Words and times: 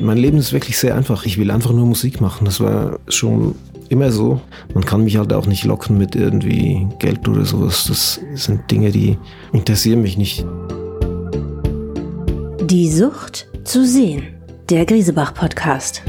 Mein 0.00 0.16
Leben 0.16 0.38
ist 0.38 0.52
wirklich 0.54 0.78
sehr 0.78 0.94
einfach. 0.94 1.26
Ich 1.26 1.36
will 1.36 1.50
einfach 1.50 1.72
nur 1.72 1.84
Musik 1.84 2.20
machen. 2.22 2.46
Das 2.46 2.58
war 2.60 2.98
schon 3.08 3.54
immer 3.90 4.10
so. 4.10 4.40
Man 4.72 4.84
kann 4.84 5.04
mich 5.04 5.18
halt 5.18 5.32
auch 5.32 5.46
nicht 5.46 5.64
locken 5.64 5.98
mit 5.98 6.16
irgendwie 6.16 6.88
Geld 6.98 7.28
oder 7.28 7.44
sowas. 7.44 7.84
Das 7.86 8.20
sind 8.34 8.70
Dinge, 8.70 8.92
die 8.92 9.18
interessieren 9.52 10.00
mich 10.00 10.16
nicht. 10.16 10.46
Die 12.62 12.90
Sucht 12.90 13.48
zu 13.64 13.84
sehen. 13.84 14.22
Der 14.70 14.86
Griesebach 14.86 15.34
Podcast. 15.34 16.02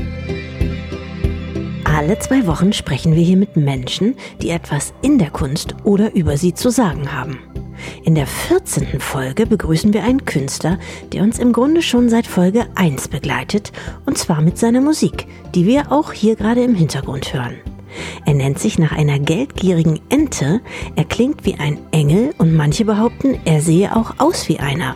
Alle 1.83 2.17
zwei 2.19 2.47
Wochen 2.47 2.71
sprechen 2.71 3.15
wir 3.15 3.23
hier 3.23 3.37
mit 3.37 3.57
Menschen, 3.57 4.15
die 4.41 4.51
etwas 4.51 4.93
in 5.01 5.17
der 5.17 5.31
Kunst 5.31 5.75
oder 5.83 6.15
über 6.15 6.37
sie 6.37 6.53
zu 6.53 6.69
sagen 6.69 7.11
haben. 7.11 7.39
In 8.03 8.15
der 8.15 8.27
14. 8.27 8.99
Folge 8.99 9.45
begrüßen 9.45 9.93
wir 9.93 10.03
einen 10.03 10.25
Künstler, 10.25 10.79
der 11.11 11.23
uns 11.23 11.39
im 11.39 11.53
Grunde 11.53 11.81
schon 11.81 12.09
seit 12.09 12.27
Folge 12.27 12.65
1 12.75 13.07
begleitet, 13.07 13.71
und 14.05 14.17
zwar 14.17 14.41
mit 14.41 14.57
seiner 14.57 14.81
Musik, 14.81 15.27
die 15.55 15.65
wir 15.65 15.91
auch 15.91 16.11
hier 16.11 16.35
gerade 16.35 16.63
im 16.63 16.75
Hintergrund 16.75 17.33
hören. 17.33 17.55
Er 18.25 18.33
nennt 18.33 18.59
sich 18.59 18.79
nach 18.79 18.91
einer 18.91 19.19
geldgierigen 19.19 19.99
Ente, 20.09 20.61
er 20.95 21.05
klingt 21.05 21.45
wie 21.45 21.55
ein 21.55 21.79
Engel 21.91 22.33
und 22.37 22.55
manche 22.55 22.85
behaupten, 22.85 23.39
er 23.45 23.61
sehe 23.61 23.95
auch 23.95 24.15
aus 24.17 24.47
wie 24.49 24.59
einer. 24.59 24.95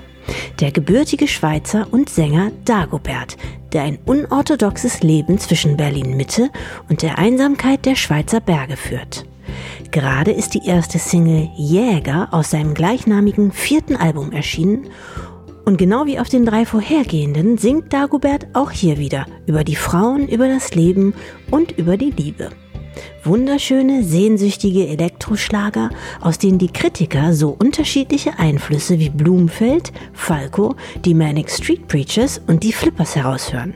Der 0.60 0.72
gebürtige 0.72 1.28
Schweizer 1.28 1.88
und 1.92 2.10
Sänger 2.10 2.52
Dagobert, 2.64 3.38
der 3.74 3.84
ein 3.84 4.00
unorthodoxes 4.06 5.04
Leben 5.04 5.38
zwischen 5.38 5.78
Berlin 5.78 6.16
Mitte 6.18 6.50
und 6.90 7.02
der 7.02 7.18
Einsamkeit 7.18 7.86
der 7.86 7.96
Schweizer 7.96 8.40
Berge 8.40 8.78
führt. 8.78 9.26
Gerade 9.92 10.32
ist 10.32 10.54
die 10.54 10.66
erste 10.66 11.00
Single 11.00 11.50
Jäger 11.56 12.30
aus 12.32 12.52
seinem 12.52 12.74
gleichnamigen 12.74 13.52
vierten 13.52 13.96
Album 13.96 14.32
erschienen 14.32 14.90
und 15.66 15.78
genau 15.78 16.06
wie 16.06 16.20
auf 16.20 16.30
den 16.30 16.46
drei 16.46 16.66
vorhergehenden 16.66 17.58
singt 17.58 17.92
Dagobert 17.92 18.48
auch 18.54 18.72
hier 18.72 18.98
wieder 18.98 19.26
über 19.48 19.64
die 19.64 19.76
Frauen, 19.76 20.28
über 20.28 20.48
das 20.48 20.76
Leben 20.76 21.14
und 21.50 21.72
über 21.72 21.98
die 21.98 22.12
Liebe. 22.12 22.52
Wunderschöne, 23.24 24.04
sehnsüchtige 24.04 24.88
Elektroschlager, 24.88 25.90
aus 26.22 26.38
denen 26.38 26.60
die 26.60 26.72
Kritiker 26.72 27.34
so 27.34 27.50
unterschiedliche 27.50 28.38
Einflüsse 28.38 29.00
wie 29.00 29.10
Blumenfeld, 29.10 29.92
Falco, 30.14 30.76
die 31.04 31.16
Manic 31.16 31.50
Street 31.50 31.88
Preachers 31.88 32.40
und 32.46 32.64
die 32.64 32.72
Flippers 32.72 33.16
heraushören. 33.16 33.74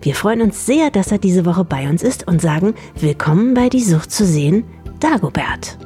Wir 0.00 0.14
freuen 0.14 0.42
uns 0.42 0.64
sehr, 0.64 0.90
dass 0.90 1.10
er 1.10 1.18
diese 1.18 1.44
Woche 1.44 1.64
bei 1.64 1.88
uns 1.88 2.04
ist 2.04 2.28
und 2.28 2.40
sagen 2.40 2.74
Willkommen 3.00 3.54
bei 3.54 3.68
Die 3.68 3.82
Sucht 3.82 4.12
zu 4.12 4.24
sehen, 4.24 4.64
Dagobert. 5.04 5.76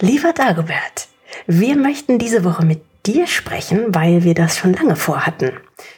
Lieber 0.00 0.32
Dagobert, 0.32 1.06
wir 1.46 1.76
möchten 1.76 2.18
diese 2.18 2.42
Woche 2.42 2.66
mit 2.66 2.82
dir 3.06 3.28
sprechen, 3.28 3.94
weil 3.94 4.24
wir 4.24 4.34
das 4.34 4.58
schon 4.58 4.72
lange 4.72 4.96
vorhatten. 4.96 5.52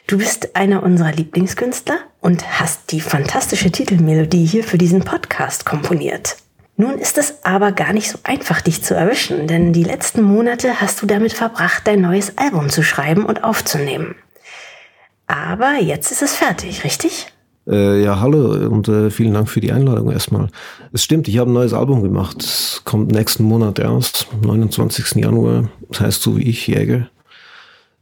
Du 0.05 0.19
bist 0.19 0.55
einer 0.55 0.83
unserer 0.83 1.11
Lieblingskünstler 1.11 1.97
und 2.21 2.59
hast 2.59 2.91
die 2.91 3.01
fantastische 3.01 3.71
Titelmelodie 3.71 4.45
hier 4.45 4.63
für 4.63 4.77
diesen 4.77 5.03
Podcast 5.03 5.65
komponiert. 5.65 6.37
Nun 6.77 6.99
ist 6.99 7.17
es 7.17 7.43
aber 7.43 7.71
gar 7.71 7.93
nicht 7.93 8.11
so 8.11 8.19
einfach, 8.21 8.61
dich 8.61 8.83
zu 8.83 8.93
erwischen, 8.93 9.47
denn 9.47 9.73
die 9.73 9.83
letzten 9.83 10.21
Monate 10.21 10.81
hast 10.81 11.01
du 11.01 11.07
damit 11.07 11.33
verbracht, 11.33 11.87
dein 11.87 12.01
neues 12.01 12.37
Album 12.37 12.69
zu 12.69 12.83
schreiben 12.83 13.25
und 13.25 13.43
aufzunehmen. 13.43 14.13
Aber 15.27 15.75
jetzt 15.79 16.11
ist 16.11 16.21
es 16.21 16.35
fertig, 16.35 16.83
richtig? 16.83 17.27
Äh, 17.65 18.03
ja, 18.03 18.19
hallo 18.19 18.51
und 18.69 18.89
äh, 18.89 19.09
vielen 19.09 19.33
Dank 19.33 19.49
für 19.49 19.61
die 19.61 19.71
Einladung 19.71 20.11
erstmal. 20.11 20.49
Es 20.91 21.03
stimmt, 21.03 21.27
ich 21.27 21.37
habe 21.37 21.49
ein 21.49 21.53
neues 21.53 21.73
Album 21.73 22.03
gemacht. 22.03 22.41
Es 22.41 22.81
kommt 22.83 23.11
nächsten 23.11 23.43
Monat 23.43 23.79
erst, 23.79 24.27
am 24.33 24.41
29. 24.41 25.15
Januar. 25.15 25.69
Das 25.89 26.01
heißt 26.01 26.21
so 26.21 26.37
wie 26.37 26.43
ich, 26.43 26.67
Jäger. 26.67 27.07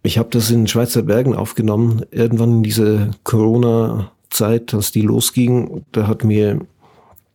Ich 0.03 0.17
habe 0.17 0.29
das 0.31 0.49
in 0.49 0.65
Schweizer 0.65 1.03
Bergen 1.03 1.35
aufgenommen. 1.35 2.03
Irgendwann 2.09 2.57
in 2.57 2.63
dieser 2.63 3.11
Corona-Zeit, 3.23 4.73
als 4.73 4.91
die 4.91 5.01
losging, 5.01 5.85
da 5.91 6.07
hat 6.07 6.23
mir 6.23 6.59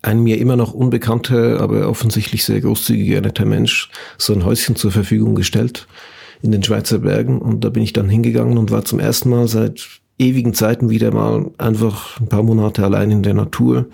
ein 0.02 0.22
mir 0.22 0.38
immer 0.38 0.56
noch 0.56 0.72
unbekannter, 0.72 1.60
aber 1.60 1.88
offensichtlich 1.88 2.44
sehr 2.44 2.60
großzügiger 2.60 3.20
netter 3.20 3.44
Mensch 3.44 3.90
so 4.18 4.32
ein 4.32 4.44
Häuschen 4.44 4.76
zur 4.76 4.92
Verfügung 4.92 5.34
gestellt 5.34 5.86
in 6.46 6.52
den 6.52 6.62
Schweizer 6.62 7.00
Bergen. 7.00 7.40
Und 7.40 7.64
da 7.64 7.68
bin 7.68 7.82
ich 7.82 7.92
dann 7.92 8.08
hingegangen 8.08 8.56
und 8.56 8.70
war 8.70 8.84
zum 8.84 8.98
ersten 8.98 9.30
Mal 9.30 9.48
seit 9.48 9.86
ewigen 10.18 10.54
Zeiten 10.54 10.88
wieder 10.88 11.12
mal 11.12 11.50
einfach 11.58 12.18
ein 12.20 12.28
paar 12.28 12.42
Monate 12.42 12.82
allein 12.82 13.10
in 13.10 13.22
der 13.22 13.34
Natur 13.34 13.86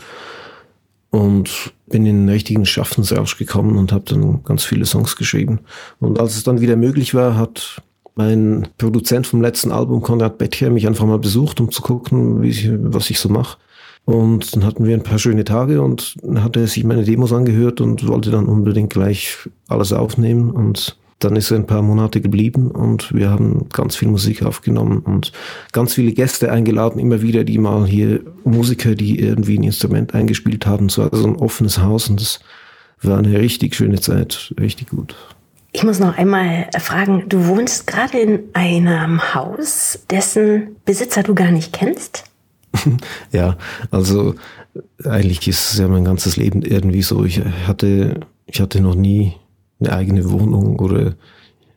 und 1.11 1.73
bin 1.89 2.07
in 2.07 2.27
den 2.27 2.29
richtigen 2.29 2.65
Schaffensrausch 2.65 3.37
gekommen 3.37 3.77
und 3.77 3.93
habe 3.93 4.05
dann 4.07 4.43
ganz 4.45 4.65
viele 4.65 4.87
Songs 4.87 5.17
geschrieben. 5.17 5.61
Und 6.01 6.21
als 6.21 6.37
es 6.37 6.45
dann 6.45 6.61
wieder 6.61 6.77
möglich 6.77 7.15
war, 7.15 7.37
hat 7.37 7.83
mein 8.15 8.69
Produzent 8.79 9.27
vom 9.27 9.43
letzten 9.43 9.73
Album, 9.73 10.03
Konrad 10.03 10.39
Bettcher, 10.39 10.71
mich 10.71 10.87
einfach 10.87 11.07
mal 11.07 11.19
besucht, 11.19 11.61
um 11.61 11.71
zu 11.71 11.83
gucken, 11.83 12.43
ich, 12.45 12.71
was 12.73 13.11
ich 13.11 13.19
so 13.19 13.29
mache. 13.29 13.59
Und 14.05 14.55
dann 14.55 14.65
hatten 14.65 14.85
wir 14.85 14.97
ein 14.97 15.05
paar 15.05 15.19
schöne 15.19 15.45
Tage 15.45 15.81
und 15.81 16.17
dann 16.23 16.43
hat 16.43 16.57
er 16.57 16.67
sich 16.67 16.83
meine 16.83 17.05
Demos 17.05 17.33
angehört 17.33 17.81
und 17.81 18.07
wollte 18.09 18.31
dann 18.31 18.47
unbedingt 18.47 18.93
gleich 18.93 19.37
alles 19.69 19.93
aufnehmen. 19.93 20.51
Und 20.51 20.97
dann 21.25 21.37
ist 21.37 21.51
er 21.51 21.59
ein 21.59 21.67
paar 21.67 21.83
Monate 21.83 22.21
geblieben 22.21 22.71
und 22.71 23.15
wir 23.15 23.31
haben 23.31 23.69
ganz 23.73 23.97
viel 23.97 24.09
Musik 24.09 24.43
aufgenommen 24.43 24.99
und 25.01 25.33
ganz 25.73 25.95
viele 25.95 26.13
Gäste 26.13 26.51
eingeladen, 26.51 26.99
immer 26.99 27.23
wieder, 27.23 27.45
die 27.45 27.59
mal 27.59 27.87
hier 27.87 28.21
Musiker, 28.45 28.95
die 28.95 29.19
irgendwie 29.19 29.59
ein 29.59 29.65
Instrument 29.65 30.15
eingespielt 30.15 30.67
haben. 30.67 30.87
Es 30.87 30.99
war 30.99 31.11
so 31.13 31.27
ein 31.27 31.37
offenes 31.37 31.79
Haus 31.79 32.09
und 32.09 32.21
es 32.21 32.41
war 33.01 33.19
eine 33.19 33.39
richtig 33.39 33.75
schöne 33.75 34.01
Zeit, 34.01 34.55
richtig 34.61 34.91
gut. 34.91 35.15
Ich 35.73 35.85
muss 35.85 35.99
noch 35.99 36.19
einmal 36.19 36.69
fragen, 36.79 37.25
du 37.29 37.47
wohnst 37.47 37.87
gerade 37.87 38.19
in 38.19 38.41
einem 38.53 39.35
Haus, 39.35 40.01
dessen 40.11 40.77
Besitzer 40.85 41.23
du 41.23 41.35
gar 41.35 41.51
nicht 41.51 41.73
kennst? 41.73 42.25
ja, 43.33 43.57
also 43.91 44.35
eigentlich 45.05 45.49
ist 45.49 45.73
es 45.73 45.79
ja 45.79 45.89
mein 45.89 46.05
ganzes 46.05 46.37
Leben 46.37 46.63
irgendwie 46.63 47.03
so. 47.03 47.25
Ich 47.25 47.41
hatte, 47.67 48.21
ich 48.47 48.61
hatte 48.61 48.81
noch 48.81 48.95
nie 48.95 49.35
eine 49.85 49.97
eigene 49.97 50.31
Wohnung 50.31 50.79
oder 50.79 51.15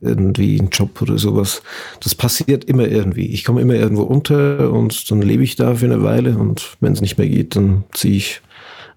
irgendwie 0.00 0.58
einen 0.58 0.70
Job 0.70 1.00
oder 1.02 1.18
sowas. 1.18 1.62
Das 2.02 2.14
passiert 2.14 2.64
immer 2.64 2.86
irgendwie. 2.86 3.26
Ich 3.26 3.44
komme 3.44 3.60
immer 3.60 3.74
irgendwo 3.74 4.02
unter 4.02 4.72
und 4.72 5.10
dann 5.10 5.22
lebe 5.22 5.42
ich 5.42 5.56
da 5.56 5.74
für 5.74 5.86
eine 5.86 6.02
Weile 6.02 6.36
und 6.36 6.76
wenn 6.80 6.92
es 6.92 7.00
nicht 7.00 7.18
mehr 7.18 7.28
geht, 7.28 7.56
dann 7.56 7.84
ziehe 7.92 8.16
ich 8.16 8.42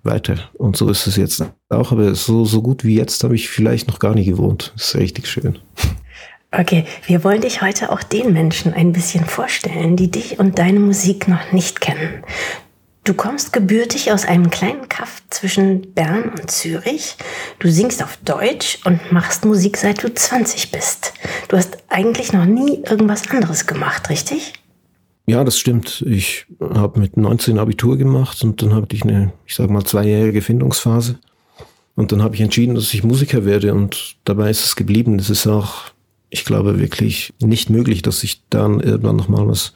weiter. 0.04 0.38
Und 0.54 0.78
so 0.78 0.90
ist 0.90 1.08
es 1.08 1.16
jetzt 1.16 1.44
auch, 1.70 1.92
aber 1.92 2.16
so, 2.16 2.46
so 2.46 2.62
gut 2.62 2.84
wie 2.84 2.96
jetzt 2.96 3.24
habe 3.24 3.36
ich 3.36 3.50
vielleicht 3.50 3.88
noch 3.88 4.00
gar 4.00 4.14
nicht 4.14 4.28
gewohnt. 4.28 4.72
Das 4.76 4.88
ist 4.88 4.96
richtig 4.96 5.28
schön. 5.28 5.58
Okay, 6.52 6.86
wir 7.06 7.24
wollen 7.24 7.42
dich 7.42 7.62
heute 7.62 7.92
auch 7.92 8.02
den 8.02 8.34
Menschen 8.34 8.74
ein 8.74 8.92
bisschen 8.92 9.24
vorstellen, 9.24 9.96
die 9.96 10.10
dich 10.10 10.40
und 10.40 10.58
deine 10.58 10.80
Musik 10.80 11.28
noch 11.28 11.52
nicht 11.52 11.80
kennen. 11.80 12.24
Du 13.10 13.16
kommst 13.16 13.54
gebürtig 13.54 14.12
aus 14.12 14.24
einem 14.24 14.52
kleinen 14.52 14.88
Kaff 14.88 15.24
zwischen 15.32 15.96
Bern 15.96 16.30
und 16.30 16.52
Zürich. 16.52 17.16
Du 17.58 17.68
singst 17.68 18.04
auf 18.04 18.18
Deutsch 18.24 18.78
und 18.86 19.12
machst 19.12 19.46
Musik 19.46 19.78
seit 19.78 20.04
du 20.04 20.14
20 20.14 20.70
bist. 20.70 21.14
Du 21.48 21.58
hast 21.58 21.80
eigentlich 21.88 22.34
noch 22.34 22.46
nie 22.46 22.84
irgendwas 22.88 23.28
anderes 23.32 23.66
gemacht, 23.66 24.12
richtig? 24.12 24.54
Ja, 25.26 25.44
das 25.44 25.58
stimmt. 25.58 26.04
Ich 26.08 26.46
habe 26.60 27.00
mit 27.00 27.18
19 27.18 27.58
Abitur 27.58 27.98
gemacht 27.98 28.44
und 28.44 28.62
dann 28.62 28.76
hatte 28.76 28.96
ich 28.96 29.02
eine, 29.02 29.34
ich 29.48 29.56
sage 29.56 29.74
mal, 29.74 29.84
zweijährige 29.84 30.44
Findungsphase. 30.44 31.18
Und 31.96 32.12
dann 32.12 32.22
habe 32.22 32.36
ich 32.36 32.42
entschieden, 32.42 32.76
dass 32.76 32.94
ich 32.94 33.04
Musiker 33.04 33.44
werde 33.44 33.74
und 33.74 34.18
dabei 34.24 34.52
ist 34.52 34.64
es 34.64 34.76
geblieben. 34.76 35.18
Es 35.18 35.32
ist 35.32 35.48
auch, 35.48 35.86
ich 36.30 36.46
glaube, 36.46 36.80
wirklich 36.80 37.34
nicht 37.40 37.72
möglich, 37.72 38.04
dass 38.04 38.24
ich 38.24 38.44
dann 38.52 38.80
irgendwann 38.82 39.16
nochmal 39.16 39.48
was 39.48 39.74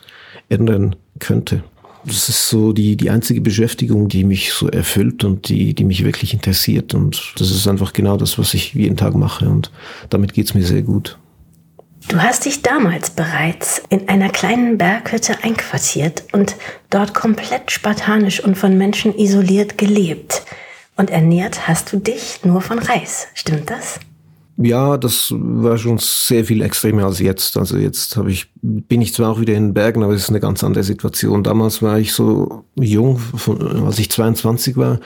ändern 0.49 0.95
könnte 1.17 1.63
das 2.05 2.29
ist 2.29 2.49
so 2.49 2.73
die, 2.73 2.95
die 2.97 3.09
einzige 3.09 3.41
Beschäftigung, 3.41 4.09
die 4.09 4.23
mich 4.23 4.51
so 4.51 4.67
erfüllt 4.67 5.23
und 5.23 5.49
die, 5.49 5.73
die 5.73 5.83
mich 5.83 6.03
wirklich 6.03 6.33
interessiert. 6.33 6.93
Und 6.93 7.33
das 7.37 7.51
ist 7.51 7.67
einfach 7.67 7.93
genau 7.93 8.17
das, 8.17 8.37
was 8.37 8.53
ich 8.53 8.73
jeden 8.73 8.97
Tag 8.97 9.15
mache. 9.15 9.47
Und 9.47 9.71
damit 10.09 10.33
geht's 10.33 10.53
mir 10.53 10.63
sehr 10.63 10.81
gut. 10.81 11.17
Du 12.09 12.21
hast 12.21 12.45
dich 12.45 12.61
damals 12.61 13.11
bereits 13.11 13.81
in 13.89 14.09
einer 14.09 14.29
kleinen 14.29 14.77
Berghütte 14.77 15.41
einquartiert 15.43 16.25
und 16.33 16.55
dort 16.89 17.13
komplett 17.13 17.71
spartanisch 17.71 18.43
und 18.43 18.57
von 18.57 18.77
Menschen 18.77 19.17
isoliert 19.17 19.77
gelebt. 19.77 20.43
Und 20.97 21.09
ernährt 21.09 21.67
hast 21.67 21.91
du 21.93 21.97
dich 21.97 22.41
nur 22.43 22.61
von 22.61 22.79
Reis. 22.79 23.27
Stimmt 23.33 23.69
das? 23.69 23.99
Ja, 24.57 24.97
das 24.97 25.33
war 25.35 25.77
schon 25.79 25.97
sehr 25.97 26.45
viel 26.45 26.61
extremer 26.61 27.05
als 27.05 27.19
jetzt. 27.19 27.57
Also 27.57 27.77
jetzt 27.77 28.15
habe 28.17 28.31
ich, 28.31 28.51
bin 28.61 29.01
ich 29.01 29.13
zwar 29.13 29.31
auch 29.31 29.39
wieder 29.41 29.55
in 29.55 29.73
Bergen, 29.73 30.03
aber 30.03 30.13
es 30.13 30.23
ist 30.23 30.29
eine 30.29 30.39
ganz 30.39 30.63
andere 30.63 30.83
Situation. 30.83 31.43
Damals 31.43 31.81
war 31.81 31.97
ich 31.97 32.13
so 32.13 32.63
jung, 32.75 33.17
von, 33.17 33.85
als 33.85 33.97
ich 33.97 34.11
22 34.11 34.77
war, 34.77 34.99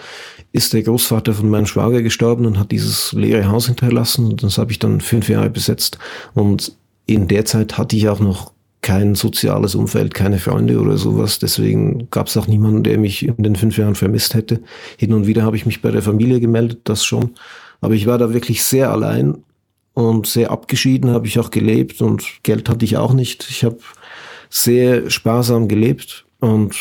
ist 0.52 0.74
der 0.74 0.84
Großvater 0.84 1.34
von 1.34 1.50
meinem 1.50 1.66
Schwager 1.66 2.02
gestorben 2.02 2.46
und 2.46 2.60
hat 2.60 2.72
dieses 2.72 3.14
leere 3.14 3.48
Haus 3.48 3.68
hinterlassen. 3.68 4.28
Und 4.28 4.44
das 4.44 4.58
habe 4.58 4.72
ich 4.72 4.80
dann 4.80 5.00
fünf 5.00 5.30
Jahre 5.30 5.50
besetzt. 5.50 5.98
Und 6.34 6.76
in 7.06 7.30
der 7.30 7.46
Zeit 7.46 7.78
hatte 7.78 7.96
ich 7.96 8.10
auch 8.10 8.20
noch 8.20 8.52
kein 8.82 9.16
soziales 9.16 9.76
Umfeld, 9.76 10.14
keine 10.14 10.40
Freunde 10.40 10.80
oder 10.80 10.98
sowas. 10.98 11.40
Deswegen 11.40 12.10
gab 12.10 12.28
es 12.28 12.38
auch 12.38 12.48
niemanden, 12.48 12.84
der 12.84 12.98
mich 12.98 13.26
in 13.26 13.44
den 13.44 13.56
fünf 13.56 13.78
Jahren 13.78 13.96
vermisst 13.96 14.34
hätte. 14.34 14.62
Hin 14.98 15.14
und 15.14 15.26
wieder 15.26 15.44
habe 15.44 15.56
ich 15.56 15.66
mich 15.66 15.82
bei 15.82 15.92
der 15.92 16.02
Familie 16.02 16.40
gemeldet, 16.40 16.82
das 16.84 17.06
schon. 17.06 17.32
Aber 17.82 17.94
ich 17.94 18.08
war 18.08 18.18
da 18.18 18.34
wirklich 18.34 18.64
sehr 18.64 18.92
allein 18.92 19.44
und 19.94 20.28
sehr 20.28 20.52
abgeschieden 20.52 21.12
habe 21.12 21.28
ich 21.28 21.40
auch 21.40 21.52
gelebt 21.52 22.02
und 22.02 22.24
Geld 22.44 22.70
hatte 22.70 22.86
ich 22.86 22.98
auch 22.98 23.14
nicht. 23.14 23.48
Ich 23.50 23.64
habe 23.64 23.80
sehr 24.50 25.10
sparsam 25.10 25.68
gelebt 25.68 26.26
und 26.40 26.76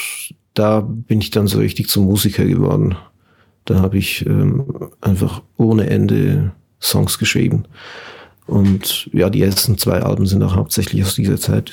da 0.55 0.81
bin 0.81 1.21
ich 1.21 1.31
dann 1.31 1.47
so 1.47 1.59
richtig 1.59 1.89
zum 1.89 2.05
Musiker 2.05 2.45
geworden. 2.45 2.97
Da 3.65 3.81
habe 3.81 3.99
ich 3.99 4.25
ähm, 4.27 4.91
einfach 5.01 5.43
ohne 5.57 5.89
Ende 5.89 6.53
Songs 6.81 7.19
geschrieben. 7.19 7.65
Und 8.47 9.11
ja, 9.13 9.29
die 9.29 9.43
ersten 9.43 9.77
zwei 9.77 10.01
Alben 10.01 10.27
sind 10.27 10.43
auch 10.43 10.55
hauptsächlich 10.55 11.03
aus 11.03 11.15
dieser 11.15 11.39
Zeit. 11.39 11.73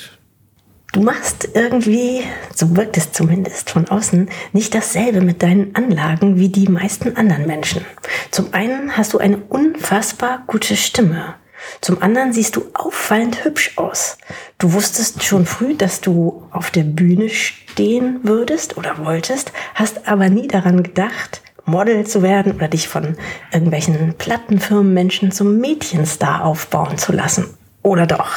Du 0.94 1.02
machst 1.02 1.48
irgendwie, 1.54 2.22
so 2.54 2.76
wirkt 2.76 2.96
es 2.96 3.10
zumindest 3.10 3.68
von 3.68 3.88
außen, 3.88 4.28
nicht 4.52 4.76
dasselbe 4.76 5.22
mit 5.22 5.42
deinen 5.42 5.74
Anlagen 5.74 6.38
wie 6.38 6.50
die 6.50 6.68
meisten 6.68 7.16
anderen 7.16 7.48
Menschen. 7.48 7.84
Zum 8.30 8.54
einen 8.54 8.96
hast 8.96 9.12
du 9.12 9.18
eine 9.18 9.38
unfassbar 9.38 10.44
gute 10.46 10.76
Stimme. 10.76 11.34
Zum 11.80 12.00
anderen 12.00 12.32
siehst 12.32 12.54
du 12.54 12.66
auffallend 12.74 13.44
hübsch 13.44 13.72
aus. 13.74 14.18
Du 14.58 14.72
wusstest 14.72 15.24
schon 15.24 15.46
früh, 15.46 15.74
dass 15.74 16.00
du 16.00 16.46
auf 16.52 16.70
der 16.70 16.84
Bühne 16.84 17.28
stehen 17.28 18.20
würdest 18.22 18.76
oder 18.76 19.04
wolltest, 19.04 19.50
hast 19.74 20.06
aber 20.06 20.28
nie 20.28 20.46
daran 20.46 20.84
gedacht, 20.84 21.42
Model 21.64 22.06
zu 22.06 22.22
werden 22.22 22.52
oder 22.52 22.68
dich 22.68 22.86
von 22.86 23.16
irgendwelchen 23.52 24.14
Plattenfirmenmenschen 24.16 25.32
zum 25.32 25.58
Mädchenstar 25.58 26.44
aufbauen 26.44 26.98
zu 26.98 27.10
lassen. 27.10 27.52
Oder 27.82 28.06
doch? 28.06 28.30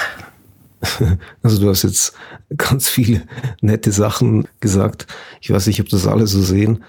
Also 1.44 1.62
du 1.62 1.69
hast 1.69 1.83
jetzt 1.83 2.13
ganz 2.56 2.89
viele 2.89 3.24
nette 3.62 3.91
Sachen 3.91 4.47
gesagt. 4.59 5.07
Ich 5.41 5.50
weiß 5.50 5.68
nicht, 5.68 5.79
ob 5.81 5.89
das 5.89 6.07
alle 6.07 6.27
so 6.27 6.41
sehen. 6.41 6.83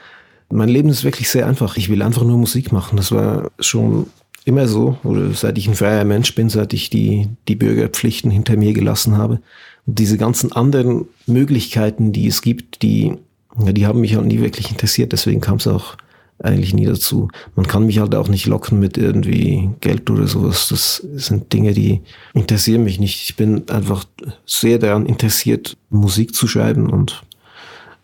Mein 0.50 0.68
Leben 0.68 0.88
ist 0.88 1.04
wirklich 1.04 1.28
sehr 1.28 1.46
einfach. 1.46 1.76
Ich 1.76 1.88
will 1.88 2.02
einfach 2.02 2.24
nur 2.24 2.38
Musik 2.38 2.72
machen. 2.72 2.96
Das 2.96 3.12
war 3.12 3.50
schon 3.60 4.06
immer 4.44 4.66
so, 4.66 4.96
oder 5.04 5.30
seit 5.32 5.58
ich 5.58 5.68
ein 5.68 5.74
freier 5.74 6.04
Mensch 6.04 6.34
bin, 6.34 6.48
seit 6.48 6.72
ich 6.72 6.88
die, 6.88 7.28
die 7.48 7.56
Bürgerpflichten 7.56 8.30
hinter 8.30 8.56
mir 8.56 8.72
gelassen 8.72 9.18
habe. 9.18 9.40
Und 9.86 9.98
diese 9.98 10.16
ganzen 10.16 10.52
anderen 10.52 11.06
Möglichkeiten, 11.26 12.12
die 12.12 12.26
es 12.26 12.40
gibt, 12.40 12.82
die, 12.82 13.12
die 13.58 13.86
haben 13.86 14.00
mich 14.00 14.16
auch 14.16 14.22
nie 14.22 14.40
wirklich 14.40 14.70
interessiert. 14.70 15.12
Deswegen 15.12 15.40
kam 15.40 15.56
es 15.56 15.66
auch 15.66 15.96
eigentlich 16.40 16.74
nie 16.74 16.86
dazu. 16.86 17.28
Man 17.56 17.66
kann 17.66 17.86
mich 17.86 17.98
halt 17.98 18.14
auch 18.14 18.28
nicht 18.28 18.46
locken 18.46 18.78
mit 18.78 18.96
irgendwie 18.96 19.70
Geld 19.80 20.08
oder 20.10 20.26
sowas. 20.26 20.68
Das 20.68 20.96
sind 21.14 21.52
Dinge, 21.52 21.72
die 21.72 22.02
interessieren 22.34 22.84
mich 22.84 23.00
nicht. 23.00 23.22
Ich 23.22 23.36
bin 23.36 23.68
einfach 23.68 24.04
sehr 24.46 24.78
daran 24.78 25.06
interessiert, 25.06 25.76
Musik 25.90 26.34
zu 26.34 26.46
schreiben 26.46 26.90
und 26.90 27.22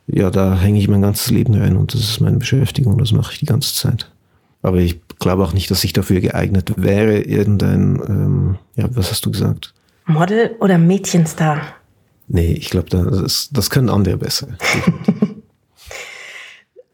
ja, 0.06 0.30
da 0.30 0.58
hänge 0.58 0.78
ich 0.78 0.88
mein 0.88 1.02
ganzes 1.02 1.30
Leben 1.30 1.54
rein 1.54 1.76
und 1.76 1.94
das 1.94 2.00
ist 2.02 2.20
meine 2.20 2.36
Beschäftigung, 2.36 2.98
das 2.98 3.12
mache 3.12 3.32
ich 3.32 3.38
die 3.38 3.46
ganze 3.46 3.74
Zeit. 3.74 4.10
Aber 4.62 4.78
ich 4.78 5.00
glaube 5.18 5.44
auch 5.44 5.52
nicht, 5.52 5.70
dass 5.70 5.84
ich 5.84 5.92
dafür 5.92 6.20
geeignet 6.20 6.74
wäre, 6.76 7.20
irgendein, 7.20 8.02
ähm, 8.06 8.58
ja, 8.76 8.86
was 8.94 9.10
hast 9.10 9.24
du 9.24 9.30
gesagt? 9.30 9.72
Model 10.06 10.56
oder 10.60 10.76
Mädchenstar? 10.76 11.62
Nee, 12.28 12.52
ich 12.52 12.70
glaube, 12.70 12.88
das, 12.90 13.50
das 13.52 13.70
können 13.70 13.88
andere 13.88 14.16
besser. 14.16 14.48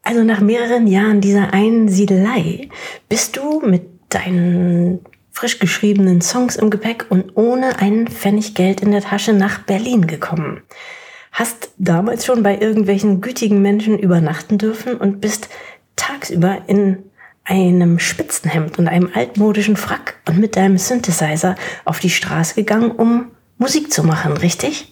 Also 0.03 0.23
nach 0.23 0.41
mehreren 0.41 0.87
Jahren 0.87 1.21
dieser 1.21 1.53
Einsiedelei 1.53 2.69
bist 3.07 3.37
du 3.37 3.61
mit 3.61 3.83
deinen 4.09 4.99
frisch 5.31 5.59
geschriebenen 5.59 6.21
Songs 6.21 6.55
im 6.55 6.69
Gepäck 6.69 7.05
und 7.09 7.37
ohne 7.37 7.79
einen 7.79 8.07
Pfennig 8.07 8.55
Geld 8.55 8.81
in 8.81 8.91
der 8.91 9.01
Tasche 9.01 9.33
nach 9.33 9.59
Berlin 9.59 10.07
gekommen. 10.07 10.61
Hast 11.31 11.71
damals 11.77 12.25
schon 12.25 12.43
bei 12.43 12.57
irgendwelchen 12.57 13.21
gütigen 13.21 13.61
Menschen 13.61 13.97
übernachten 13.97 14.57
dürfen 14.57 14.97
und 14.97 15.21
bist 15.21 15.47
tagsüber 15.95 16.63
in 16.67 17.03
einem 17.43 17.99
Spitzenhemd 17.99 18.79
und 18.79 18.87
einem 18.87 19.09
altmodischen 19.13 19.77
Frack 19.77 20.15
und 20.27 20.39
mit 20.39 20.55
deinem 20.55 20.77
Synthesizer 20.77 21.55
auf 21.85 21.99
die 21.99 22.09
Straße 22.09 22.55
gegangen, 22.55 22.91
um 22.91 23.31
Musik 23.57 23.93
zu 23.93 24.03
machen, 24.03 24.33
richtig? 24.33 24.89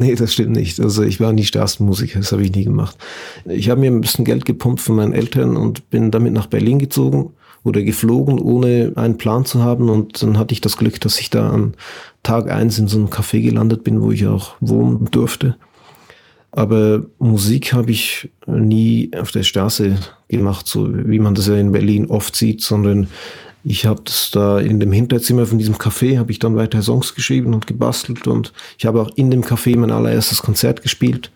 Nee, 0.00 0.14
das 0.14 0.32
stimmt 0.32 0.56
nicht. 0.56 0.80
Also 0.80 1.02
ich 1.02 1.20
war 1.20 1.30
nie 1.34 1.44
Straßenmusiker, 1.44 2.20
das 2.20 2.32
habe 2.32 2.42
ich 2.42 2.54
nie 2.54 2.64
gemacht. 2.64 2.96
Ich 3.44 3.68
habe 3.68 3.82
mir 3.82 3.90
ein 3.90 4.00
bisschen 4.00 4.24
Geld 4.24 4.46
gepumpt 4.46 4.80
von 4.80 4.96
meinen 4.96 5.12
Eltern 5.12 5.58
und 5.58 5.90
bin 5.90 6.10
damit 6.10 6.32
nach 6.32 6.46
Berlin 6.46 6.78
gezogen 6.78 7.34
oder 7.64 7.82
geflogen, 7.82 8.38
ohne 8.38 8.92
einen 8.96 9.18
Plan 9.18 9.44
zu 9.44 9.62
haben. 9.62 9.90
Und 9.90 10.22
dann 10.22 10.38
hatte 10.38 10.54
ich 10.54 10.62
das 10.62 10.78
Glück, 10.78 11.02
dass 11.02 11.20
ich 11.20 11.28
da 11.28 11.50
an 11.50 11.74
Tag 12.22 12.50
eins 12.50 12.78
in 12.78 12.88
so 12.88 12.96
einem 12.96 13.08
Café 13.08 13.42
gelandet 13.42 13.84
bin, 13.84 14.00
wo 14.00 14.10
ich 14.10 14.26
auch 14.26 14.54
wohnen 14.60 15.04
durfte. 15.10 15.56
Aber 16.50 17.04
Musik 17.18 17.74
habe 17.74 17.90
ich 17.90 18.30
nie 18.46 19.10
auf 19.14 19.32
der 19.32 19.42
Straße 19.42 19.98
gemacht, 20.28 20.66
so 20.66 20.88
wie 21.06 21.18
man 21.18 21.34
das 21.34 21.46
ja 21.46 21.56
in 21.56 21.72
Berlin 21.72 22.06
oft 22.06 22.34
sieht, 22.34 22.62
sondern 22.62 23.08
ich 23.62 23.86
habe 23.86 24.02
das 24.04 24.30
da 24.30 24.58
in 24.58 24.80
dem 24.80 24.92
Hinterzimmer 24.92 25.46
von 25.46 25.58
diesem 25.58 25.76
Café, 25.76 26.18
habe 26.18 26.32
ich 26.32 26.38
dann 26.38 26.56
weiter 26.56 26.82
Songs 26.82 27.14
geschrieben 27.14 27.52
und 27.54 27.66
gebastelt 27.66 28.26
und 28.26 28.52
ich 28.78 28.86
habe 28.86 29.02
auch 29.02 29.10
in 29.16 29.30
dem 29.30 29.42
Café 29.42 29.76
mein 29.76 29.90
allererstes 29.90 30.42
Konzert 30.42 30.82
gespielt. 30.82 31.30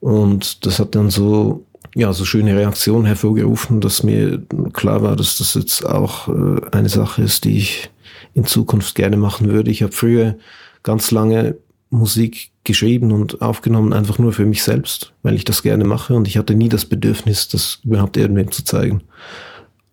Und 0.00 0.66
das 0.66 0.78
hat 0.78 0.94
dann 0.94 1.10
so, 1.10 1.64
ja, 1.94 2.12
so 2.12 2.24
schöne 2.24 2.56
Reaktionen 2.56 3.04
hervorgerufen, 3.04 3.80
dass 3.80 4.02
mir 4.02 4.42
klar 4.72 5.02
war, 5.02 5.14
dass 5.14 5.38
das 5.38 5.54
jetzt 5.54 5.84
auch 5.86 6.28
äh, 6.28 6.60
eine 6.72 6.88
Sache 6.88 7.22
ist, 7.22 7.44
die 7.44 7.58
ich 7.58 7.90
in 8.34 8.44
Zukunft 8.44 8.94
gerne 8.94 9.16
machen 9.16 9.50
würde. 9.50 9.70
Ich 9.70 9.82
habe 9.82 9.92
früher 9.92 10.36
ganz 10.82 11.10
lange 11.10 11.56
Musik 11.90 12.50
geschrieben 12.64 13.12
und 13.12 13.42
aufgenommen, 13.42 13.92
einfach 13.92 14.18
nur 14.18 14.32
für 14.32 14.46
mich 14.46 14.62
selbst, 14.62 15.12
weil 15.22 15.34
ich 15.34 15.44
das 15.44 15.62
gerne 15.62 15.84
mache 15.84 16.14
und 16.14 16.26
ich 16.26 16.38
hatte 16.38 16.54
nie 16.54 16.68
das 16.68 16.86
Bedürfnis, 16.86 17.48
das 17.48 17.80
überhaupt 17.84 18.16
irgendwem 18.16 18.50
zu 18.50 18.64
zeigen. 18.64 19.02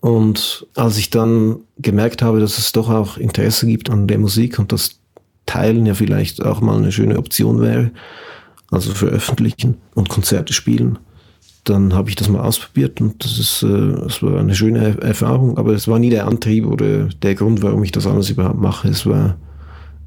Und 0.02 0.68
als 0.76 0.98
ich 0.98 1.10
dann 1.10 1.58
gemerkt 1.78 2.22
habe, 2.22 2.40
dass 2.40 2.58
es 2.58 2.72
doch 2.72 2.90
auch 2.90 3.18
Interesse 3.18 3.68
gibt 3.68 3.90
an 3.90 4.08
der 4.08 4.18
Musik 4.18 4.60
und 4.60 4.72
das 4.72 5.00
Teilen 5.46 5.86
ja 5.86 5.94
vielleicht 5.94 6.44
auch 6.44 6.62
mal 6.62 6.78
eine 6.78 6.92
schöne 6.92 7.18
Option 7.18 7.60
wäre, 7.62 7.92
also 8.72 8.94
veröffentlichen 8.94 9.78
und 9.96 10.10
Konzerte 10.10 10.54
spielen, 10.54 11.00
dann 11.64 11.94
habe 11.94 12.10
ich 12.10 12.16
das 12.16 12.30
mal 12.30 12.42
ausprobiert 12.42 13.02
und 13.02 13.24
das 13.24 13.38
ist, 13.38 13.64
äh, 13.64 13.94
das 14.04 14.24
war 14.24 14.40
eine 14.40 14.56
schöne 14.56 15.00
Erfahrung, 15.02 15.58
aber 15.58 15.74
es 15.74 15.88
war 15.88 16.00
nie 16.00 16.10
der 16.10 16.28
Antrieb 16.28 16.66
oder 16.66 17.06
der 17.06 17.36
Grund, 17.36 17.62
warum 17.62 17.84
ich 17.84 17.92
das 17.92 18.08
alles 18.08 18.30
überhaupt 18.30 18.60
mache. 18.60 18.88
Es 18.88 19.06
war 19.06 19.38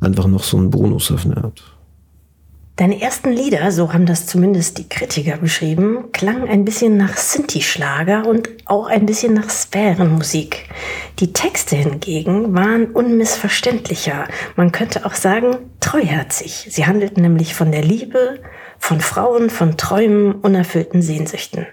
einfach 0.00 0.27
noch 0.27 0.43
so 0.43 0.59
ein 0.59 0.71
Bonus 0.71 1.11
auf 1.11 1.25
eine 1.25 1.37
Art. 1.37 1.62
Deine 2.76 3.02
ersten 3.02 3.30
Lieder, 3.30 3.70
so 3.70 3.92
haben 3.92 4.06
das 4.06 4.26
zumindest 4.26 4.78
die 4.78 4.88
Kritiker 4.88 5.36
beschrieben, 5.36 6.10
klangen 6.12 6.48
ein 6.48 6.64
bisschen 6.64 6.96
nach 6.96 7.19
Sinti-Schlager 7.19 8.26
und 8.26 8.48
auch 8.64 8.86
ein 8.86 9.04
bisschen 9.04 9.34
nach 9.34 9.50
Sphärenmusik. 9.50 10.70
Die 11.19 11.34
Texte 11.34 11.76
hingegen 11.76 12.55
waren 12.55 12.86
unmissverständlicher. 12.86 14.26
Man 14.56 14.72
könnte 14.72 15.05
auch 15.05 15.12
sagen, 15.12 15.58
treuherzig. 15.81 16.67
Sie 16.70 16.86
handelten 16.86 17.22
nämlich 17.22 17.55
von 17.55 17.72
der 17.72 17.82
Liebe, 17.82 18.41
von 18.79 19.02
Frauen, 19.02 19.50
von 19.50 19.76
Träumen, 19.76 20.36
unerfüllten 20.36 21.02
Sehnsüchten. 21.02 21.67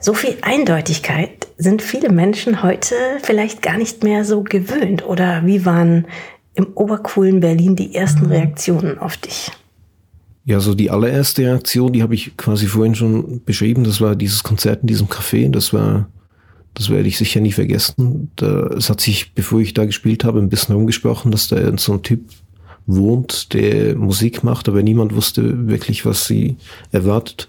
So 0.00 0.14
viel 0.14 0.38
Eindeutigkeit 0.40 1.46
sind 1.58 1.82
viele 1.82 2.08
Menschen 2.08 2.62
heute 2.62 2.94
vielleicht 3.22 3.60
gar 3.60 3.76
nicht 3.76 4.02
mehr 4.02 4.24
so 4.24 4.42
gewöhnt. 4.42 5.06
Oder 5.06 5.42
wie 5.44 5.66
waren 5.66 6.06
im 6.54 6.68
obercoolen 6.74 7.40
Berlin 7.40 7.76
die 7.76 7.94
ersten 7.94 8.24
Reaktionen 8.26 8.98
auf 8.98 9.18
dich? 9.18 9.52
Ja, 10.46 10.60
so 10.60 10.74
die 10.74 10.92
allererste 10.92 11.42
Reaktion, 11.42 11.92
die 11.92 12.04
habe 12.04 12.14
ich 12.14 12.36
quasi 12.36 12.66
vorhin 12.66 12.94
schon 12.94 13.42
beschrieben. 13.44 13.82
Das 13.82 14.00
war 14.00 14.14
dieses 14.14 14.44
Konzert 14.44 14.82
in 14.82 14.86
diesem 14.86 15.08
Café. 15.08 15.50
Das 15.50 15.72
war, 15.72 16.08
das 16.72 16.88
werde 16.88 17.08
ich 17.08 17.18
sicher 17.18 17.40
nie 17.40 17.50
vergessen. 17.50 18.30
Da, 18.36 18.68
es 18.68 18.88
hat 18.88 19.00
sich, 19.00 19.34
bevor 19.34 19.60
ich 19.60 19.74
da 19.74 19.84
gespielt 19.84 20.22
habe, 20.22 20.38
ein 20.38 20.48
bisschen 20.48 20.76
rumgesprochen, 20.76 21.32
dass 21.32 21.48
da 21.48 21.76
so 21.76 21.94
ein 21.94 22.02
Typ 22.02 22.20
wohnt, 22.86 23.54
der 23.54 23.96
Musik 23.96 24.44
macht, 24.44 24.68
aber 24.68 24.84
niemand 24.84 25.16
wusste 25.16 25.66
wirklich, 25.66 26.06
was 26.06 26.26
sie 26.26 26.56
erwartet. 26.92 27.48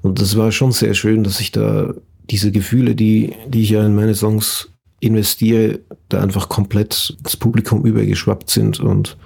Und 0.00 0.18
das 0.18 0.34
war 0.38 0.50
schon 0.50 0.72
sehr 0.72 0.94
schön, 0.94 1.24
dass 1.24 1.40
ich 1.40 1.52
da 1.52 1.92
diese 2.30 2.50
Gefühle, 2.50 2.94
die, 2.94 3.34
die 3.46 3.60
ich 3.60 3.70
ja 3.70 3.84
in 3.84 3.94
meine 3.94 4.14
Songs 4.14 4.70
investiere, 5.00 5.80
da 6.08 6.20
einfach 6.20 6.48
komplett 6.48 7.16
ins 7.20 7.36
Publikum 7.36 7.84
übergeschwappt 7.84 8.50
sind 8.50 8.80
und 8.80 9.16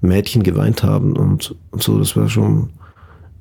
Mädchen 0.00 0.42
geweint 0.42 0.82
haben 0.82 1.16
und, 1.16 1.54
und 1.70 1.82
so. 1.82 1.98
Das 1.98 2.16
war 2.16 2.28
schon 2.28 2.70